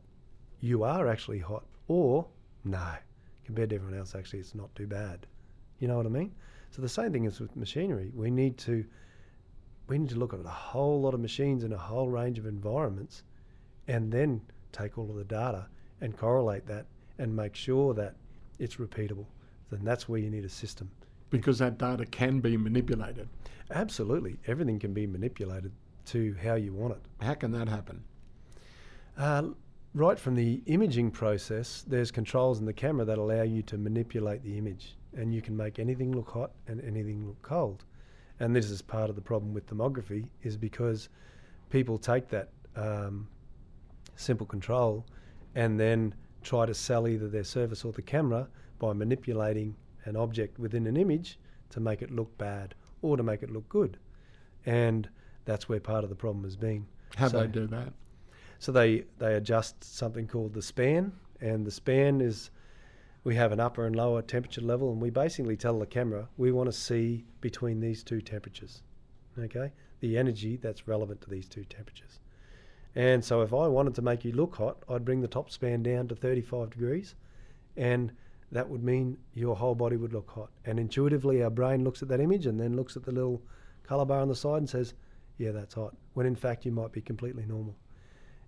[0.61, 2.28] you are actually hot or
[2.63, 2.93] no,
[3.45, 5.28] compared to everyone else, actually, it's not too bad.
[5.80, 6.34] You know what I mean?
[6.71, 8.11] So the same thing is with machinery.
[8.13, 8.84] We need to
[9.88, 12.45] we need to look at a whole lot of machines in a whole range of
[12.45, 13.23] environments
[13.88, 14.41] and then
[14.78, 15.67] take all of the data
[16.01, 16.86] and correlate that
[17.19, 18.15] and make sure that
[18.59, 19.25] it's repeatable,
[19.71, 20.89] then that's where you need a system.
[21.30, 23.28] Because that data can be manipulated.
[23.71, 24.38] Absolutely.
[24.47, 25.71] Everything can be manipulated
[26.05, 27.01] to how you want it.
[27.25, 28.03] How can that happen?
[29.17, 29.49] Uh,
[29.93, 34.43] right from the imaging process, there's controls in the camera that allow you to manipulate
[34.43, 37.84] the image, and you can make anything look hot and anything look cold.
[38.39, 41.09] And this is part of the problem with thermography, is because
[41.69, 43.28] people take that um,
[44.18, 45.05] simple control
[45.55, 46.13] and then
[46.43, 48.47] try to sell either their service or the camera
[48.80, 51.39] by manipulating an object within an image
[51.70, 53.97] to make it look bad or to make it look good.
[54.65, 55.09] And
[55.45, 56.86] that's where part of the problem has been.
[57.15, 57.93] How So- they do that?
[58.59, 61.11] So they, they adjust something called the span,
[61.41, 62.49] and the span is
[63.24, 66.51] we have an upper and lower temperature level, and we basically tell the camera we
[66.51, 68.82] want to see between these two temperatures.
[69.38, 72.20] Okay, the energy that's relevant to these two temperatures.
[72.98, 75.82] And so if I wanted to make you look hot, I'd bring the top span
[75.84, 77.16] down to 35 degrees,
[77.78, 78.12] and
[78.52, 80.50] that would mean your whole body would look hot.
[80.66, 83.41] And intuitively, our brain looks at that image and then looks at the little
[83.84, 84.93] colour bar on the side and says,
[85.38, 87.78] "Yeah, that's hot." When in fact, you might be completely normal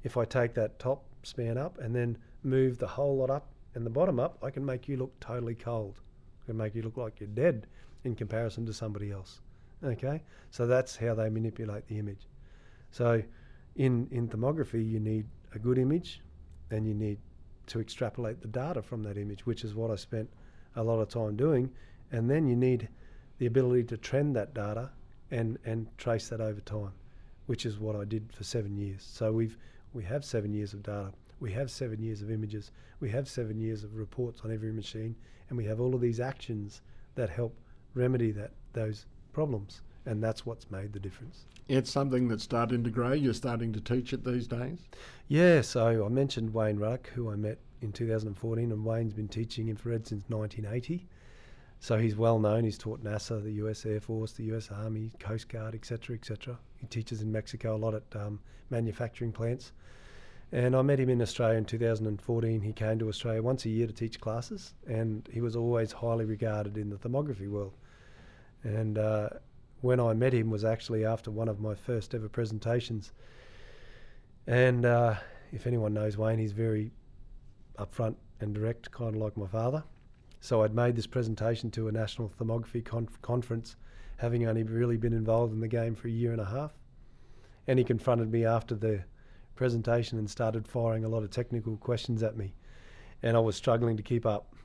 [0.03, 3.85] if I take that top span up and then move the whole lot up and
[3.85, 5.99] the bottom up, I can make you look totally cold.
[6.43, 7.67] I can make you look like you're dead
[8.03, 9.41] in comparison to somebody else.
[9.83, 10.21] Okay?
[10.51, 12.27] So that's how they manipulate the image.
[12.91, 13.21] So
[13.79, 15.25] in, in thermography, you need
[15.55, 16.21] a good image
[16.69, 17.17] and you need
[17.65, 20.29] to extrapolate the data from that image, which is what I spent
[20.75, 21.71] a lot of time doing.
[22.11, 22.89] And then you need
[23.37, 24.91] the ability to trend that data
[25.31, 26.91] and, and trace that over time,
[27.45, 29.07] which is what I did for seven years.
[29.09, 29.57] So we've
[29.93, 31.11] we have seven years of data.
[31.39, 32.71] We have seven years of images.
[32.99, 35.15] We have seven years of reports on every machine,
[35.47, 36.81] and we have all of these actions
[37.15, 37.57] that help
[37.95, 41.45] remedy that those problems, and that's what's made the difference.
[41.67, 43.11] It's something that's starting to grow.
[43.11, 44.79] You're starting to teach it these days.
[45.27, 49.69] Yeah, so I mentioned Wayne Ruddock, who I met in 2014, and Wayne's been teaching
[49.69, 51.07] infrared since 1980.
[51.79, 52.63] So he's well known.
[52.63, 53.85] He's taught NASA, the U.S.
[53.85, 54.69] Air Force, the U.S.
[54.71, 56.57] Army, Coast Guard, etc., etc.
[56.77, 58.39] He teaches in Mexico a lot at um,
[58.71, 59.71] manufacturing plants.
[60.51, 62.61] And I met him in Australia in 2014.
[62.61, 66.25] He came to Australia once a year to teach classes, and he was always highly
[66.25, 67.75] regarded in the thermography world.
[68.63, 69.29] And uh,
[69.81, 73.13] when I met him was actually after one of my first ever presentations.
[74.47, 75.15] And uh,
[75.51, 76.91] if anyone knows Wayne, he's very
[77.77, 79.83] upfront and direct, kind of like my father.
[80.41, 83.75] So I'd made this presentation to a national thermography conf- conference,
[84.17, 86.71] having only really been involved in the game for a year and a half.
[87.67, 89.03] And he confronted me after the
[89.55, 92.53] presentation and started firing a lot of technical questions at me.
[93.21, 94.55] And I was struggling to keep up.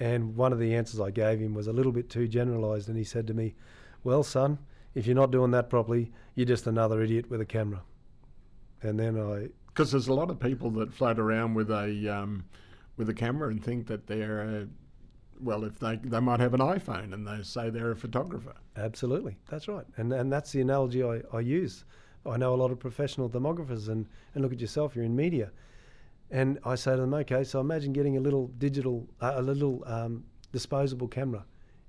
[0.00, 2.88] And one of the answers I gave him was a little bit too generalised.
[2.88, 3.54] And he said to me,
[4.02, 4.58] Well, son,
[4.94, 7.82] if you're not doing that properly, you're just another idiot with a camera.
[8.82, 12.44] And then I Because there's a lot of people that float around with a um,
[12.96, 14.64] with a camera and think that they're uh,
[15.40, 18.54] well, if they they might have an iPhone and they say they're a photographer.
[18.76, 21.84] Absolutely, that's right, and and that's the analogy I, I use.
[22.26, 25.50] I know a lot of professional thermographers, and and look at yourself, you're in media,
[26.30, 29.82] and I say to them, okay, so imagine getting a little digital, uh, a little
[29.86, 31.44] um, disposable camera,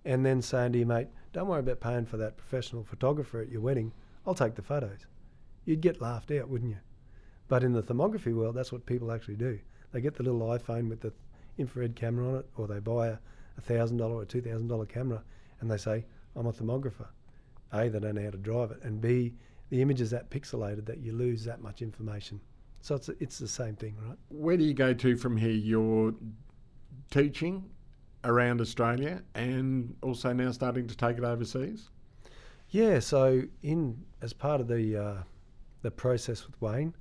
[0.06, 3.50] and then saying to your mate, don't worry about paying for that professional photographer at
[3.50, 3.92] your wedding.
[4.26, 5.06] I'll take the photos.
[5.66, 6.80] You'd get laughed out, wouldn't you?
[7.48, 9.60] But in the thermography world, that's what people actually do.
[9.92, 11.14] They get the little iPhone with the
[11.58, 13.18] infrared camera on it, or they buy a
[13.58, 15.24] a thousand dollar or two thousand dollar camera,
[15.60, 16.06] and they say,
[16.36, 17.08] "I'm a thermographer."
[17.74, 19.34] A, they don't know how to drive it, and B,
[19.70, 22.42] the image is that pixelated that you lose that much information.
[22.82, 24.18] So it's it's the same thing, right?
[24.30, 25.52] Where do you go to from here?
[25.52, 26.14] You're
[27.10, 27.70] teaching
[28.24, 31.90] around Australia and also now starting to take it overseas.
[32.70, 33.00] Yeah.
[33.00, 35.24] So in as part of the uh,
[35.82, 36.96] the process with Wayne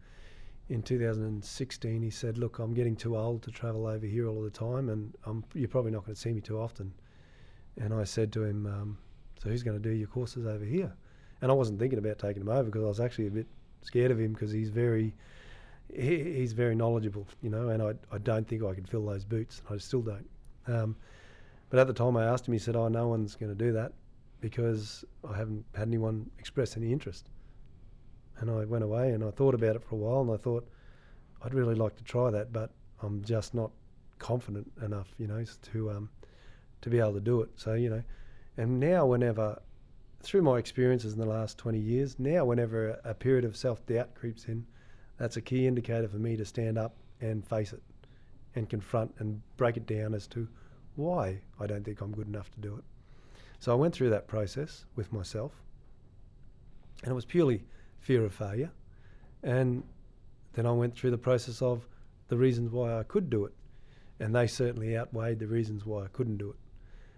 [0.69, 4.51] in 2016, he said, "Look, I'm getting too old to travel over here all the
[4.51, 6.93] time, and I'm, you're probably not going to see me too often."
[7.81, 8.99] And I said to him, um,
[9.43, 10.93] "So who's going to do your courses over here?"
[11.43, 13.47] And I wasn't thinking about taking him over because I was actually a bit
[13.83, 15.15] scared of him because he's very
[15.95, 19.25] he, he's very knowledgeable, you know, and I, I don't think I could fill those
[19.25, 19.63] boots.
[19.71, 20.29] I still don't.
[20.67, 20.97] Um,
[21.69, 23.73] but at the time I asked him, he said, "Oh, no one's going to do
[23.73, 23.93] that
[24.41, 27.29] because I haven't had anyone express any interest."
[28.39, 30.69] And I went away and I thought about it for a while, and I thought
[31.43, 32.71] I'd really like to try that, but
[33.03, 33.71] I'm just not
[34.19, 36.11] confident enough, you know, to um,
[36.83, 37.51] to be able to do it.
[37.57, 38.03] So you know,
[38.57, 39.61] and now whenever
[40.23, 43.85] through my experiences in the last 20 years, now whenever a, a period of self
[43.87, 44.67] doubt creeps in,
[45.19, 47.83] that's a key indicator for me to stand up and face it
[48.55, 50.49] and confront and break it down as to
[50.97, 52.85] why I don't think I'm good enough to do it.
[53.59, 55.53] So I went through that process with myself,
[57.03, 57.63] and it was purely
[58.01, 58.71] fear of failure.
[59.43, 59.85] And
[60.55, 61.87] then I went through the process of
[62.29, 63.53] the reasons why I could do it.
[64.21, 66.57] and they certainly outweighed the reasons why I couldn't do it.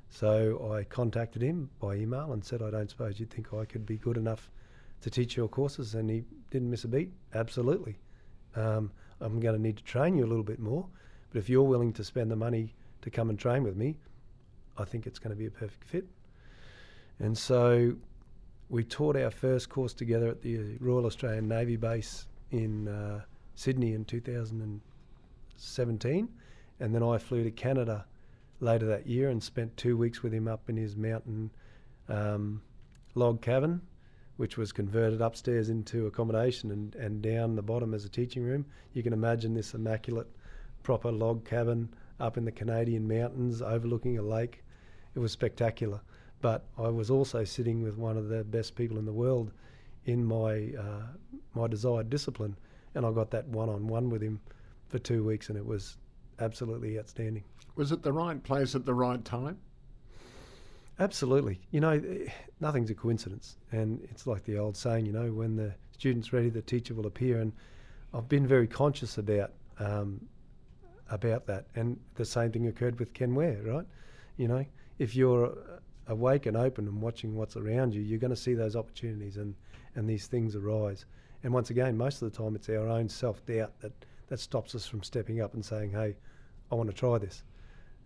[0.08, 3.84] So I contacted him by email and said, I don't suppose you'd think I could
[3.84, 4.50] be good enough
[5.00, 5.94] to teach your courses?
[5.94, 7.12] And he didn't miss a beat.
[7.34, 7.98] Absolutely.
[8.54, 10.86] Um, I'm going to need to train you a little bit more,
[11.32, 13.96] but if you're willing to spend the money to come and train with me,
[14.76, 16.04] I think it's going to be a perfect fit.
[17.18, 17.96] And so
[18.68, 23.22] we taught our first course together at the Royal Australian Navy base in uh,
[23.54, 26.28] Sydney in 2017.
[26.80, 28.04] And then I flew to Canada
[28.60, 31.50] later that year and spent two weeks with him up in his mountain
[32.08, 32.62] um,
[33.14, 33.80] log cabin,
[34.36, 38.64] which was converted upstairs into accommodation and, and down the bottom as a teaching room.
[38.92, 40.28] You can imagine this immaculate,
[40.82, 41.88] proper log cabin
[42.20, 44.62] up in the Canadian mountains overlooking a lake.
[45.14, 46.00] It was spectacular.
[46.40, 49.52] But I was also sitting with one of the best people in the world
[50.06, 51.06] in my uh,
[51.54, 52.56] my desired discipline,
[52.94, 54.40] and I got that one on one with him
[54.88, 55.96] for two weeks, and it was
[56.40, 57.44] absolutely outstanding.
[57.76, 59.58] Was it the right place at the right time?
[60.98, 61.60] Absolutely.
[61.70, 62.02] You know,
[62.60, 66.50] nothing's a coincidence, and it's like the old saying, you know, when the student's ready,
[66.50, 67.40] the teacher will appear.
[67.40, 67.52] And
[68.12, 70.20] I've been very conscious about um,
[71.12, 73.86] about that, and the same thing occurred with Ken Ware, right?
[74.36, 74.64] You know,
[74.98, 75.54] if you're
[76.08, 79.54] awake and open and watching what's around you, you're going to see those opportunities and,
[79.94, 81.04] and these things arise.
[81.44, 83.92] And once again, most of the time, it's our own self doubt that,
[84.28, 86.16] that stops us from stepping up and saying, hey,
[86.70, 87.42] I want to try this.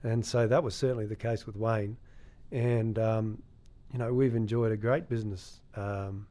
[0.03, 1.97] And so that was certainly the case with Wayne.
[2.53, 3.43] And, um,
[3.93, 6.27] you know, we've enjoyed a great business, um,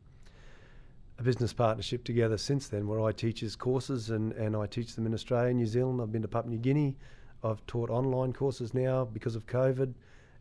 [1.18, 4.96] a business partnership together since then, where I teach his courses and, and I teach
[4.96, 6.02] them in Australia and New Zealand.
[6.02, 6.98] I've been to Papua New Guinea.
[7.44, 9.94] I've taught online courses now because of COVID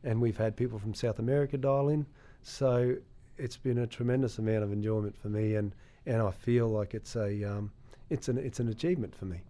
[0.05, 2.07] and we've had people from South America dial in.
[2.43, 2.97] So
[3.39, 5.75] it's been a tremendous amount of enjoyment for me, and,
[6.07, 7.73] and I feel like it's a um,
[8.11, 9.41] it's an it's an achievement for me.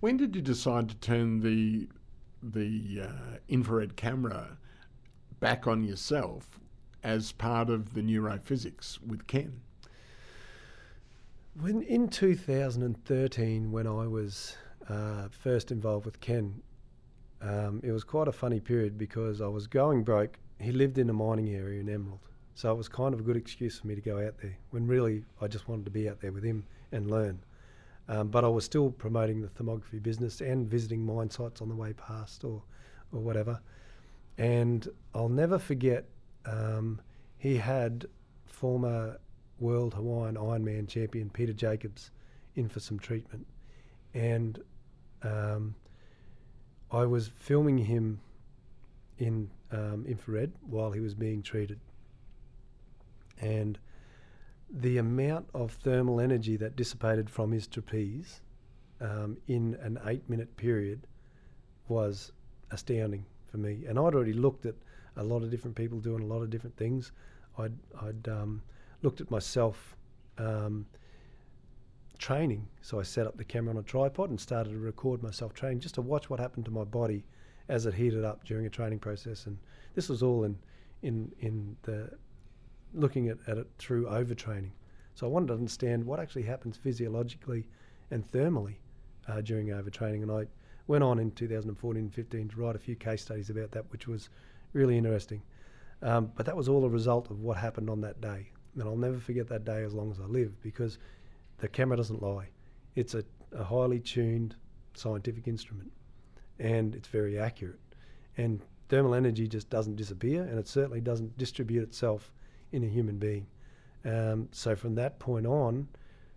[0.00, 1.88] When did you decide to turn the
[2.42, 4.58] the uh, infrared camera
[5.40, 6.60] back on yourself
[7.02, 9.60] as part of the neurophysics with Ken?
[11.58, 14.56] When in 2013, when I was
[14.90, 16.60] uh, first involved with Ken,
[17.40, 20.38] um, it was quite a funny period because I was going broke.
[20.60, 22.20] He lived in a mining area in Emerald.
[22.54, 24.86] So it was kind of a good excuse for me to go out there when
[24.86, 27.38] really I just wanted to be out there with him and learn.
[28.08, 31.74] Um, but I was still promoting the thermography business and visiting mine sites on the
[31.74, 32.62] way past or,
[33.12, 33.60] or whatever.
[34.36, 36.04] And I'll never forget,
[36.44, 37.00] um,
[37.38, 38.04] he had
[38.44, 39.18] former
[39.58, 42.10] world Hawaiian Ironman champion Peter Jacobs
[42.54, 43.46] in for some treatment.
[44.14, 44.58] And
[45.22, 45.74] um,
[46.90, 48.20] I was filming him
[49.18, 51.80] in um, infrared while he was being treated.
[53.40, 53.78] And
[54.70, 58.40] the amount of thermal energy that dissipated from his trapeze
[59.00, 61.06] um, in an eight minute period
[61.88, 62.32] was
[62.70, 63.84] astounding for me.
[63.86, 64.74] And I'd already looked at
[65.16, 67.12] a lot of different people doing a lot of different things.
[67.58, 68.62] I'd, I'd um,
[69.06, 69.96] looked at myself
[70.36, 70.84] um,
[72.18, 72.66] training.
[72.82, 75.78] So I set up the camera on a tripod and started to record myself training
[75.78, 77.24] just to watch what happened to my body
[77.68, 79.46] as it heated up during a training process.
[79.46, 79.58] And
[79.94, 80.58] this was all in
[81.02, 82.10] in in the
[82.94, 84.72] looking at, at it through overtraining.
[85.14, 87.68] So I wanted to understand what actually happens physiologically
[88.10, 88.74] and thermally
[89.28, 90.22] uh, during overtraining.
[90.22, 90.46] And I
[90.88, 94.08] went on in 2014 and 15 to write a few case studies about that, which
[94.08, 94.30] was
[94.72, 95.42] really interesting.
[96.02, 98.50] Um, but that was all a result of what happened on that day.
[98.76, 100.98] And I'll never forget that day as long as I live because
[101.58, 102.48] the camera doesn't lie.
[102.94, 104.54] It's a, a highly tuned
[104.94, 105.92] scientific instrument
[106.58, 107.80] and it's very accurate.
[108.36, 112.32] And thermal energy just doesn't disappear and it certainly doesn't distribute itself
[112.72, 113.46] in a human being.
[114.04, 115.88] Um, so from that point on,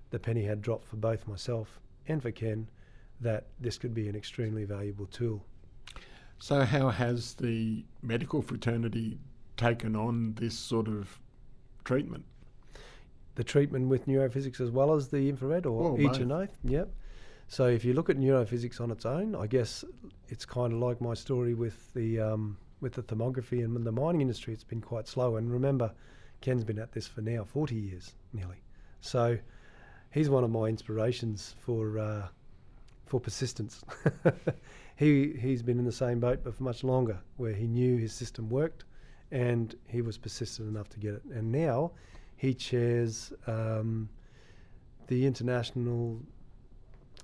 [0.10, 2.70] the penny had dropped for both myself and for Ken
[3.22, 5.46] that this could be an extremely valuable tool.
[6.40, 9.20] So, how has the medical fraternity
[9.58, 11.20] taken on this sort of
[11.90, 12.26] treatment?
[13.40, 16.50] the treatment with neurophysics as well as the infrared or well, each and both?
[16.66, 16.90] Yep.
[17.48, 19.86] So if you look at neurophysics on its own, I guess
[20.28, 24.20] it's kind of like my story with the um, with the thermography and the mining
[24.20, 24.54] industry.
[24.54, 25.38] It's been quite slow.
[25.38, 25.90] And remember,
[26.42, 28.62] Ken's been at this for now 40 years nearly.
[29.00, 29.38] So
[30.12, 32.28] he's one of my inspirations for uh,
[33.06, 33.86] for persistence.
[34.98, 38.12] he he's been in the same boat but for much longer, where he knew his
[38.12, 38.84] system worked,
[39.32, 41.24] and he was persistent enough to get it.
[41.34, 41.92] And now
[42.36, 44.10] he chairs um,
[45.08, 46.20] the International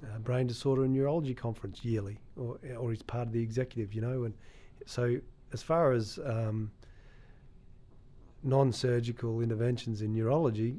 [0.03, 4.01] uh, Brain Disorder and Neurology Conference yearly, or, or he's part of the executive, you
[4.01, 4.23] know.
[4.23, 4.33] And
[4.85, 5.17] so,
[5.53, 6.71] as far as um,
[8.43, 10.77] non surgical interventions in neurology,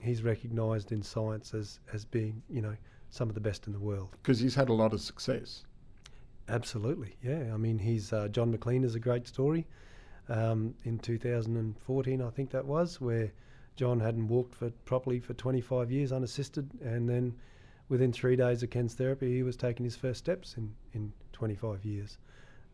[0.00, 2.76] he's recognised in science as, as being, you know,
[3.10, 4.10] some of the best in the world.
[4.22, 5.64] Because he's had a lot of success.
[6.48, 7.52] Absolutely, yeah.
[7.54, 9.66] I mean, he's uh, John Maclean is a great story.
[10.32, 13.30] Um, in 2014, I think that was, where
[13.76, 17.34] John hadn't walked for properly for 25 years unassisted, and then
[17.90, 21.84] within three days of Ken's therapy, he was taking his first steps in, in 25
[21.84, 22.16] years.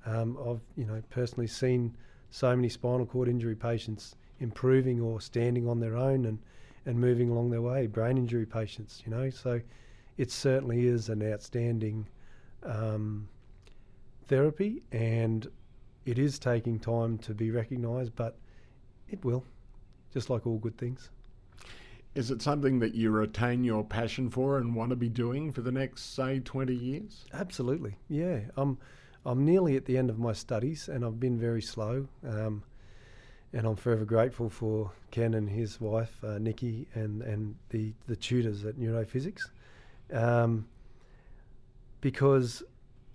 [0.06, 1.96] Um, I've you know personally seen
[2.30, 6.38] so many spinal cord injury patients improving or standing on their own and,
[6.86, 7.88] and moving along their way.
[7.88, 9.61] Brain injury patients, you know, so
[10.16, 12.06] it certainly is an outstanding
[12.62, 13.28] um,
[14.28, 15.48] therapy, and
[16.09, 18.38] it is taking time to be recognised, but
[19.11, 19.44] it will
[20.11, 21.11] just like all good things.
[22.14, 25.61] Is it something that you retain your passion for and want to be doing for
[25.61, 27.26] the next, say, 20 years?
[27.34, 28.40] Absolutely, yeah.
[28.56, 28.78] I'm,
[29.26, 32.09] I'm nearly at the end of my studies and I've been very slow.
[32.26, 32.62] Um,
[33.52, 38.16] and I'm forever grateful for Ken and his wife, uh, Nikki, and, and the, the
[38.16, 39.50] tutors at Neurophysics.
[40.11, 40.68] Um,
[42.00, 42.62] because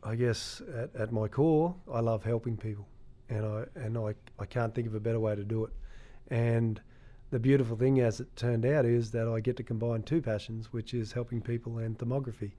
[0.05, 2.87] I guess at, at my core, I love helping people.
[3.29, 5.71] And I, and I, I can't think of a better way to do it.
[6.27, 6.81] And
[7.33, 10.71] the beautiful thing, as it turned out, is that I get to combine two passions,
[10.71, 12.51] which is helping people and thermography.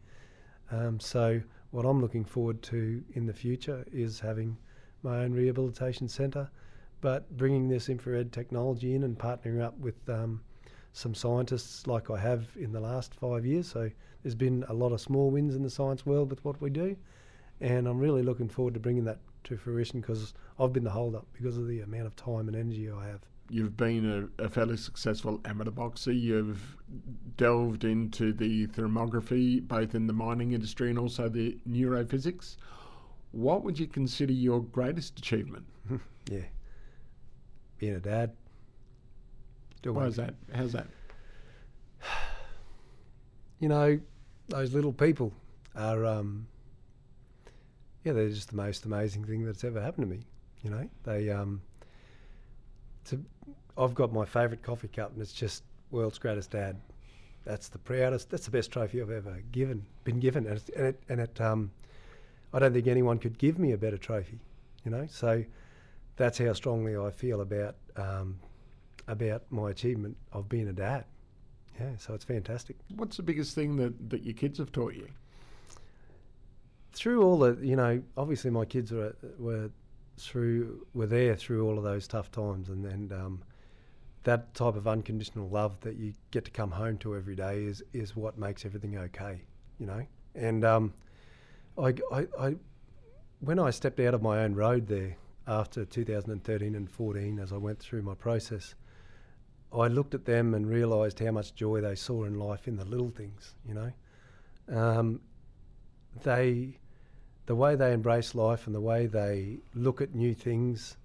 [0.70, 1.40] Um, so,
[1.70, 4.56] what I'm looking forward to in the future is having
[5.02, 6.50] my own rehabilitation centre,
[7.00, 10.40] but bringing this infrared technology in and partnering up with um,
[10.92, 13.68] some scientists like I have in the last five years.
[13.68, 13.90] So,
[14.22, 16.96] there's been a lot of small wins in the science world with what we do,
[17.60, 21.14] and I'm really looking forward to bringing that to fruition because I've been the hold
[21.14, 24.48] up because of the amount of time and energy I have you've been a, a,
[24.48, 26.12] fairly successful amateur boxer.
[26.12, 26.76] You've
[27.36, 32.56] delved into the thermography, both in the mining industry and also the neurophysics.
[33.32, 35.64] What would you consider your greatest achievement?
[36.30, 36.40] yeah,
[37.78, 38.32] being a dad.
[39.84, 40.34] Why is that?
[40.52, 40.86] How's that?
[43.60, 43.98] You know,
[44.48, 45.32] those little people
[45.74, 46.46] are, um,
[48.04, 50.22] yeah, they're just the most amazing thing that's ever happened to me.
[50.62, 51.60] You know, they, um,
[53.06, 53.20] to,
[53.76, 56.80] I've got my favourite coffee cup, and it's just world's greatest dad.
[57.44, 58.30] That's the proudest.
[58.30, 61.70] That's the best trophy I've ever given, been given, and, and it, and it, um,
[62.52, 64.38] I don't think anyone could give me a better trophy.
[64.84, 65.44] You know, so
[66.16, 68.38] that's how strongly I feel about um,
[69.08, 71.04] about my achievement of being a dad.
[71.80, 72.76] Yeah, so it's fantastic.
[72.94, 75.08] What's the biggest thing that, that your kids have taught you?
[76.94, 79.70] Through all the, you know, obviously my kids were were
[80.16, 83.42] through were there through all of those tough times, and and um,
[84.24, 87.82] that type of unconditional love that you get to come home to every day is
[87.92, 89.42] is what makes everything okay,
[89.78, 90.06] you know.
[90.34, 90.92] And um,
[91.78, 92.56] I, I, I,
[93.40, 95.16] when I stepped out of my own road there
[95.46, 98.74] after 2013 and 14, as I went through my process,
[99.72, 102.84] I looked at them and realised how much joy they saw in life in the
[102.84, 103.92] little things, you know.
[104.68, 105.20] Um,
[106.22, 106.78] they
[107.46, 110.96] the way they embrace life and the way they look at new things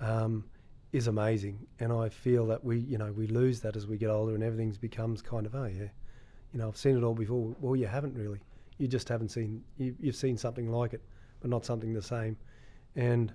[0.00, 0.44] um,
[0.92, 1.66] is amazing.
[1.80, 4.42] And I feel that we, you know, we lose that as we get older and
[4.42, 5.88] everything becomes kind of, oh yeah,
[6.52, 7.54] you know, I've seen it all before.
[7.60, 8.40] Well, you haven't really.
[8.78, 9.62] You just haven't seen.
[9.76, 11.02] You, you've seen something like it,
[11.40, 12.36] but not something the same.
[12.96, 13.32] And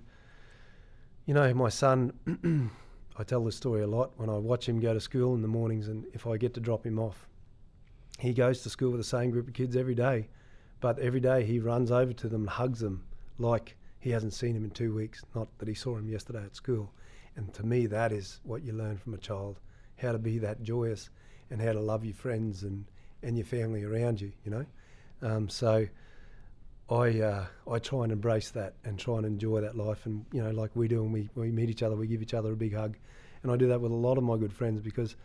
[1.26, 2.70] you know, my son.
[3.16, 5.46] I tell this story a lot when I watch him go to school in the
[5.46, 7.28] mornings, and if I get to drop him off,
[8.18, 10.26] he goes to school with the same group of kids every day
[10.84, 13.02] but every day he runs over to them and hugs them
[13.38, 16.54] like he hasn't seen him in two weeks, not that he saw him yesterday at
[16.54, 16.92] school.
[17.36, 19.60] And to me, that is what you learn from a child
[19.96, 21.08] how to be that joyous
[21.48, 22.84] and how to love your friends and,
[23.22, 24.66] and your family around you, you know?
[25.22, 25.86] Um, so
[26.90, 30.04] I, uh, I try and embrace that and try and enjoy that life.
[30.04, 32.20] And, you know, like we do when we, when we meet each other, we give
[32.20, 32.98] each other a big hug.
[33.42, 35.16] And I do that with a lot of my good friends because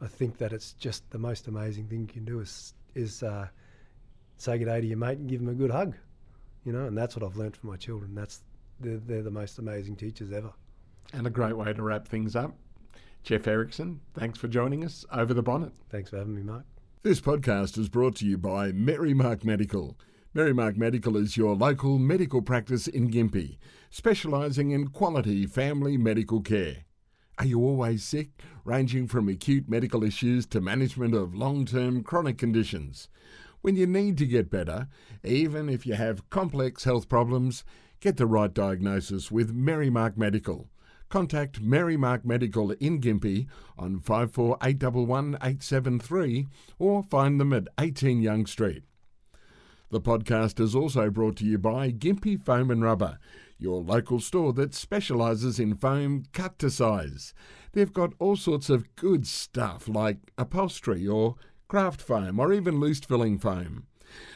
[0.00, 3.48] I think that it's just the most amazing thing you can do is, is uh,
[4.38, 5.94] say good day to your mate and give them a good hug.
[6.64, 8.14] You know, and that's what I've learned from my children.
[8.14, 8.42] That's
[8.80, 10.52] they're, they're the most amazing teachers ever.
[11.12, 12.54] And a great way to wrap things up.
[13.22, 15.72] Jeff Erickson, thanks for joining us over the bonnet.
[15.90, 16.64] Thanks for having me, Mark.
[17.02, 19.98] This podcast is brought to you by Merrimark Medical.
[20.34, 23.58] Merrimark Medical is your local medical practice in Gympie,
[23.90, 26.84] specialising in quality family medical care.
[27.38, 32.36] Are you always sick, ranging from acute medical issues to management of long term chronic
[32.36, 33.08] conditions?
[33.60, 34.88] When you need to get better,
[35.24, 37.64] even if you have complex health problems,
[38.00, 40.68] get the right diagnosis with Merrimark Medical.
[41.08, 43.46] Contact Merrimark Medical in Gympie
[43.78, 46.46] on 54811873
[46.78, 48.82] or find them at 18 Young Street.
[49.90, 53.18] The podcast is also brought to you by Gympie Foam and Rubber,
[53.58, 57.32] your local store that specialises in foam cut to size.
[57.72, 61.36] They've got all sorts of good stuff like upholstery or
[61.68, 63.86] craft foam, or even loose filling foam.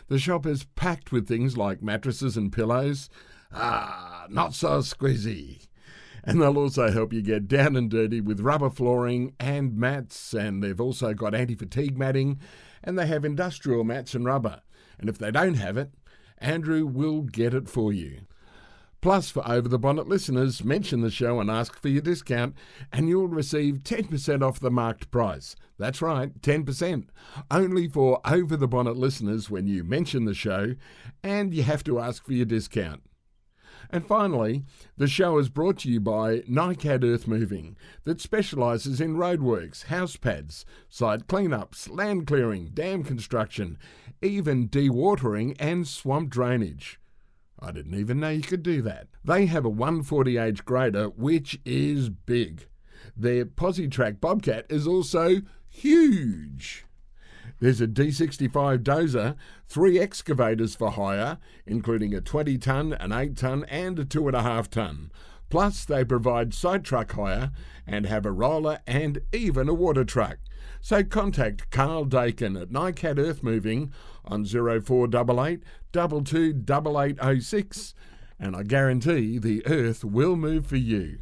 [0.09, 3.09] The shop is packed with things like mattresses and pillows.
[3.53, 5.67] Ah, not so squeezy.
[6.25, 10.35] And they'll also help you get down and dirty with rubber flooring and mats.
[10.35, 12.39] And they've also got anti fatigue matting
[12.85, 14.61] and they have industrial mats and rubber.
[14.99, 15.91] And if they don't have it,
[16.39, 18.21] Andrew will get it for you.
[19.03, 22.55] Plus, for Over the Bonnet listeners, mention the show and ask for your discount,
[22.93, 25.57] and you'll receive 10% off the marked price.
[25.77, 27.09] That's right, 10%.
[27.51, 30.77] Only for Over the Bonnet listeners when you mention the show,
[31.21, 33.03] and you have to ask for your discount.
[33.91, 34.63] And finally,
[34.97, 40.17] the show is brought to you by NICAD Earth Moving, that specialises in roadworks, house
[40.17, 43.79] pads, site cleanups, land clearing, dam construction,
[44.23, 47.01] even dewatering and swamp drainage.
[47.63, 49.07] I didn't even know you could do that.
[49.25, 52.67] They have a 140H grader, which is big.
[53.17, 56.85] Their Positrack Bobcat is also huge.
[57.61, 59.37] There's a D65 dozer,
[59.69, 65.13] three excavators for hire, including a 20 tonne, an 8 tonne, and a 2.5 tonne.
[65.49, 67.53] Plus, they provide side truck hire
[67.87, 70.39] and have a roller and even a water truck.
[70.85, 73.93] So contact Carl Dakin at NICAD Earth Moving
[74.25, 77.95] on 0488 228806
[78.41, 81.21] and I guarantee the earth will move for you.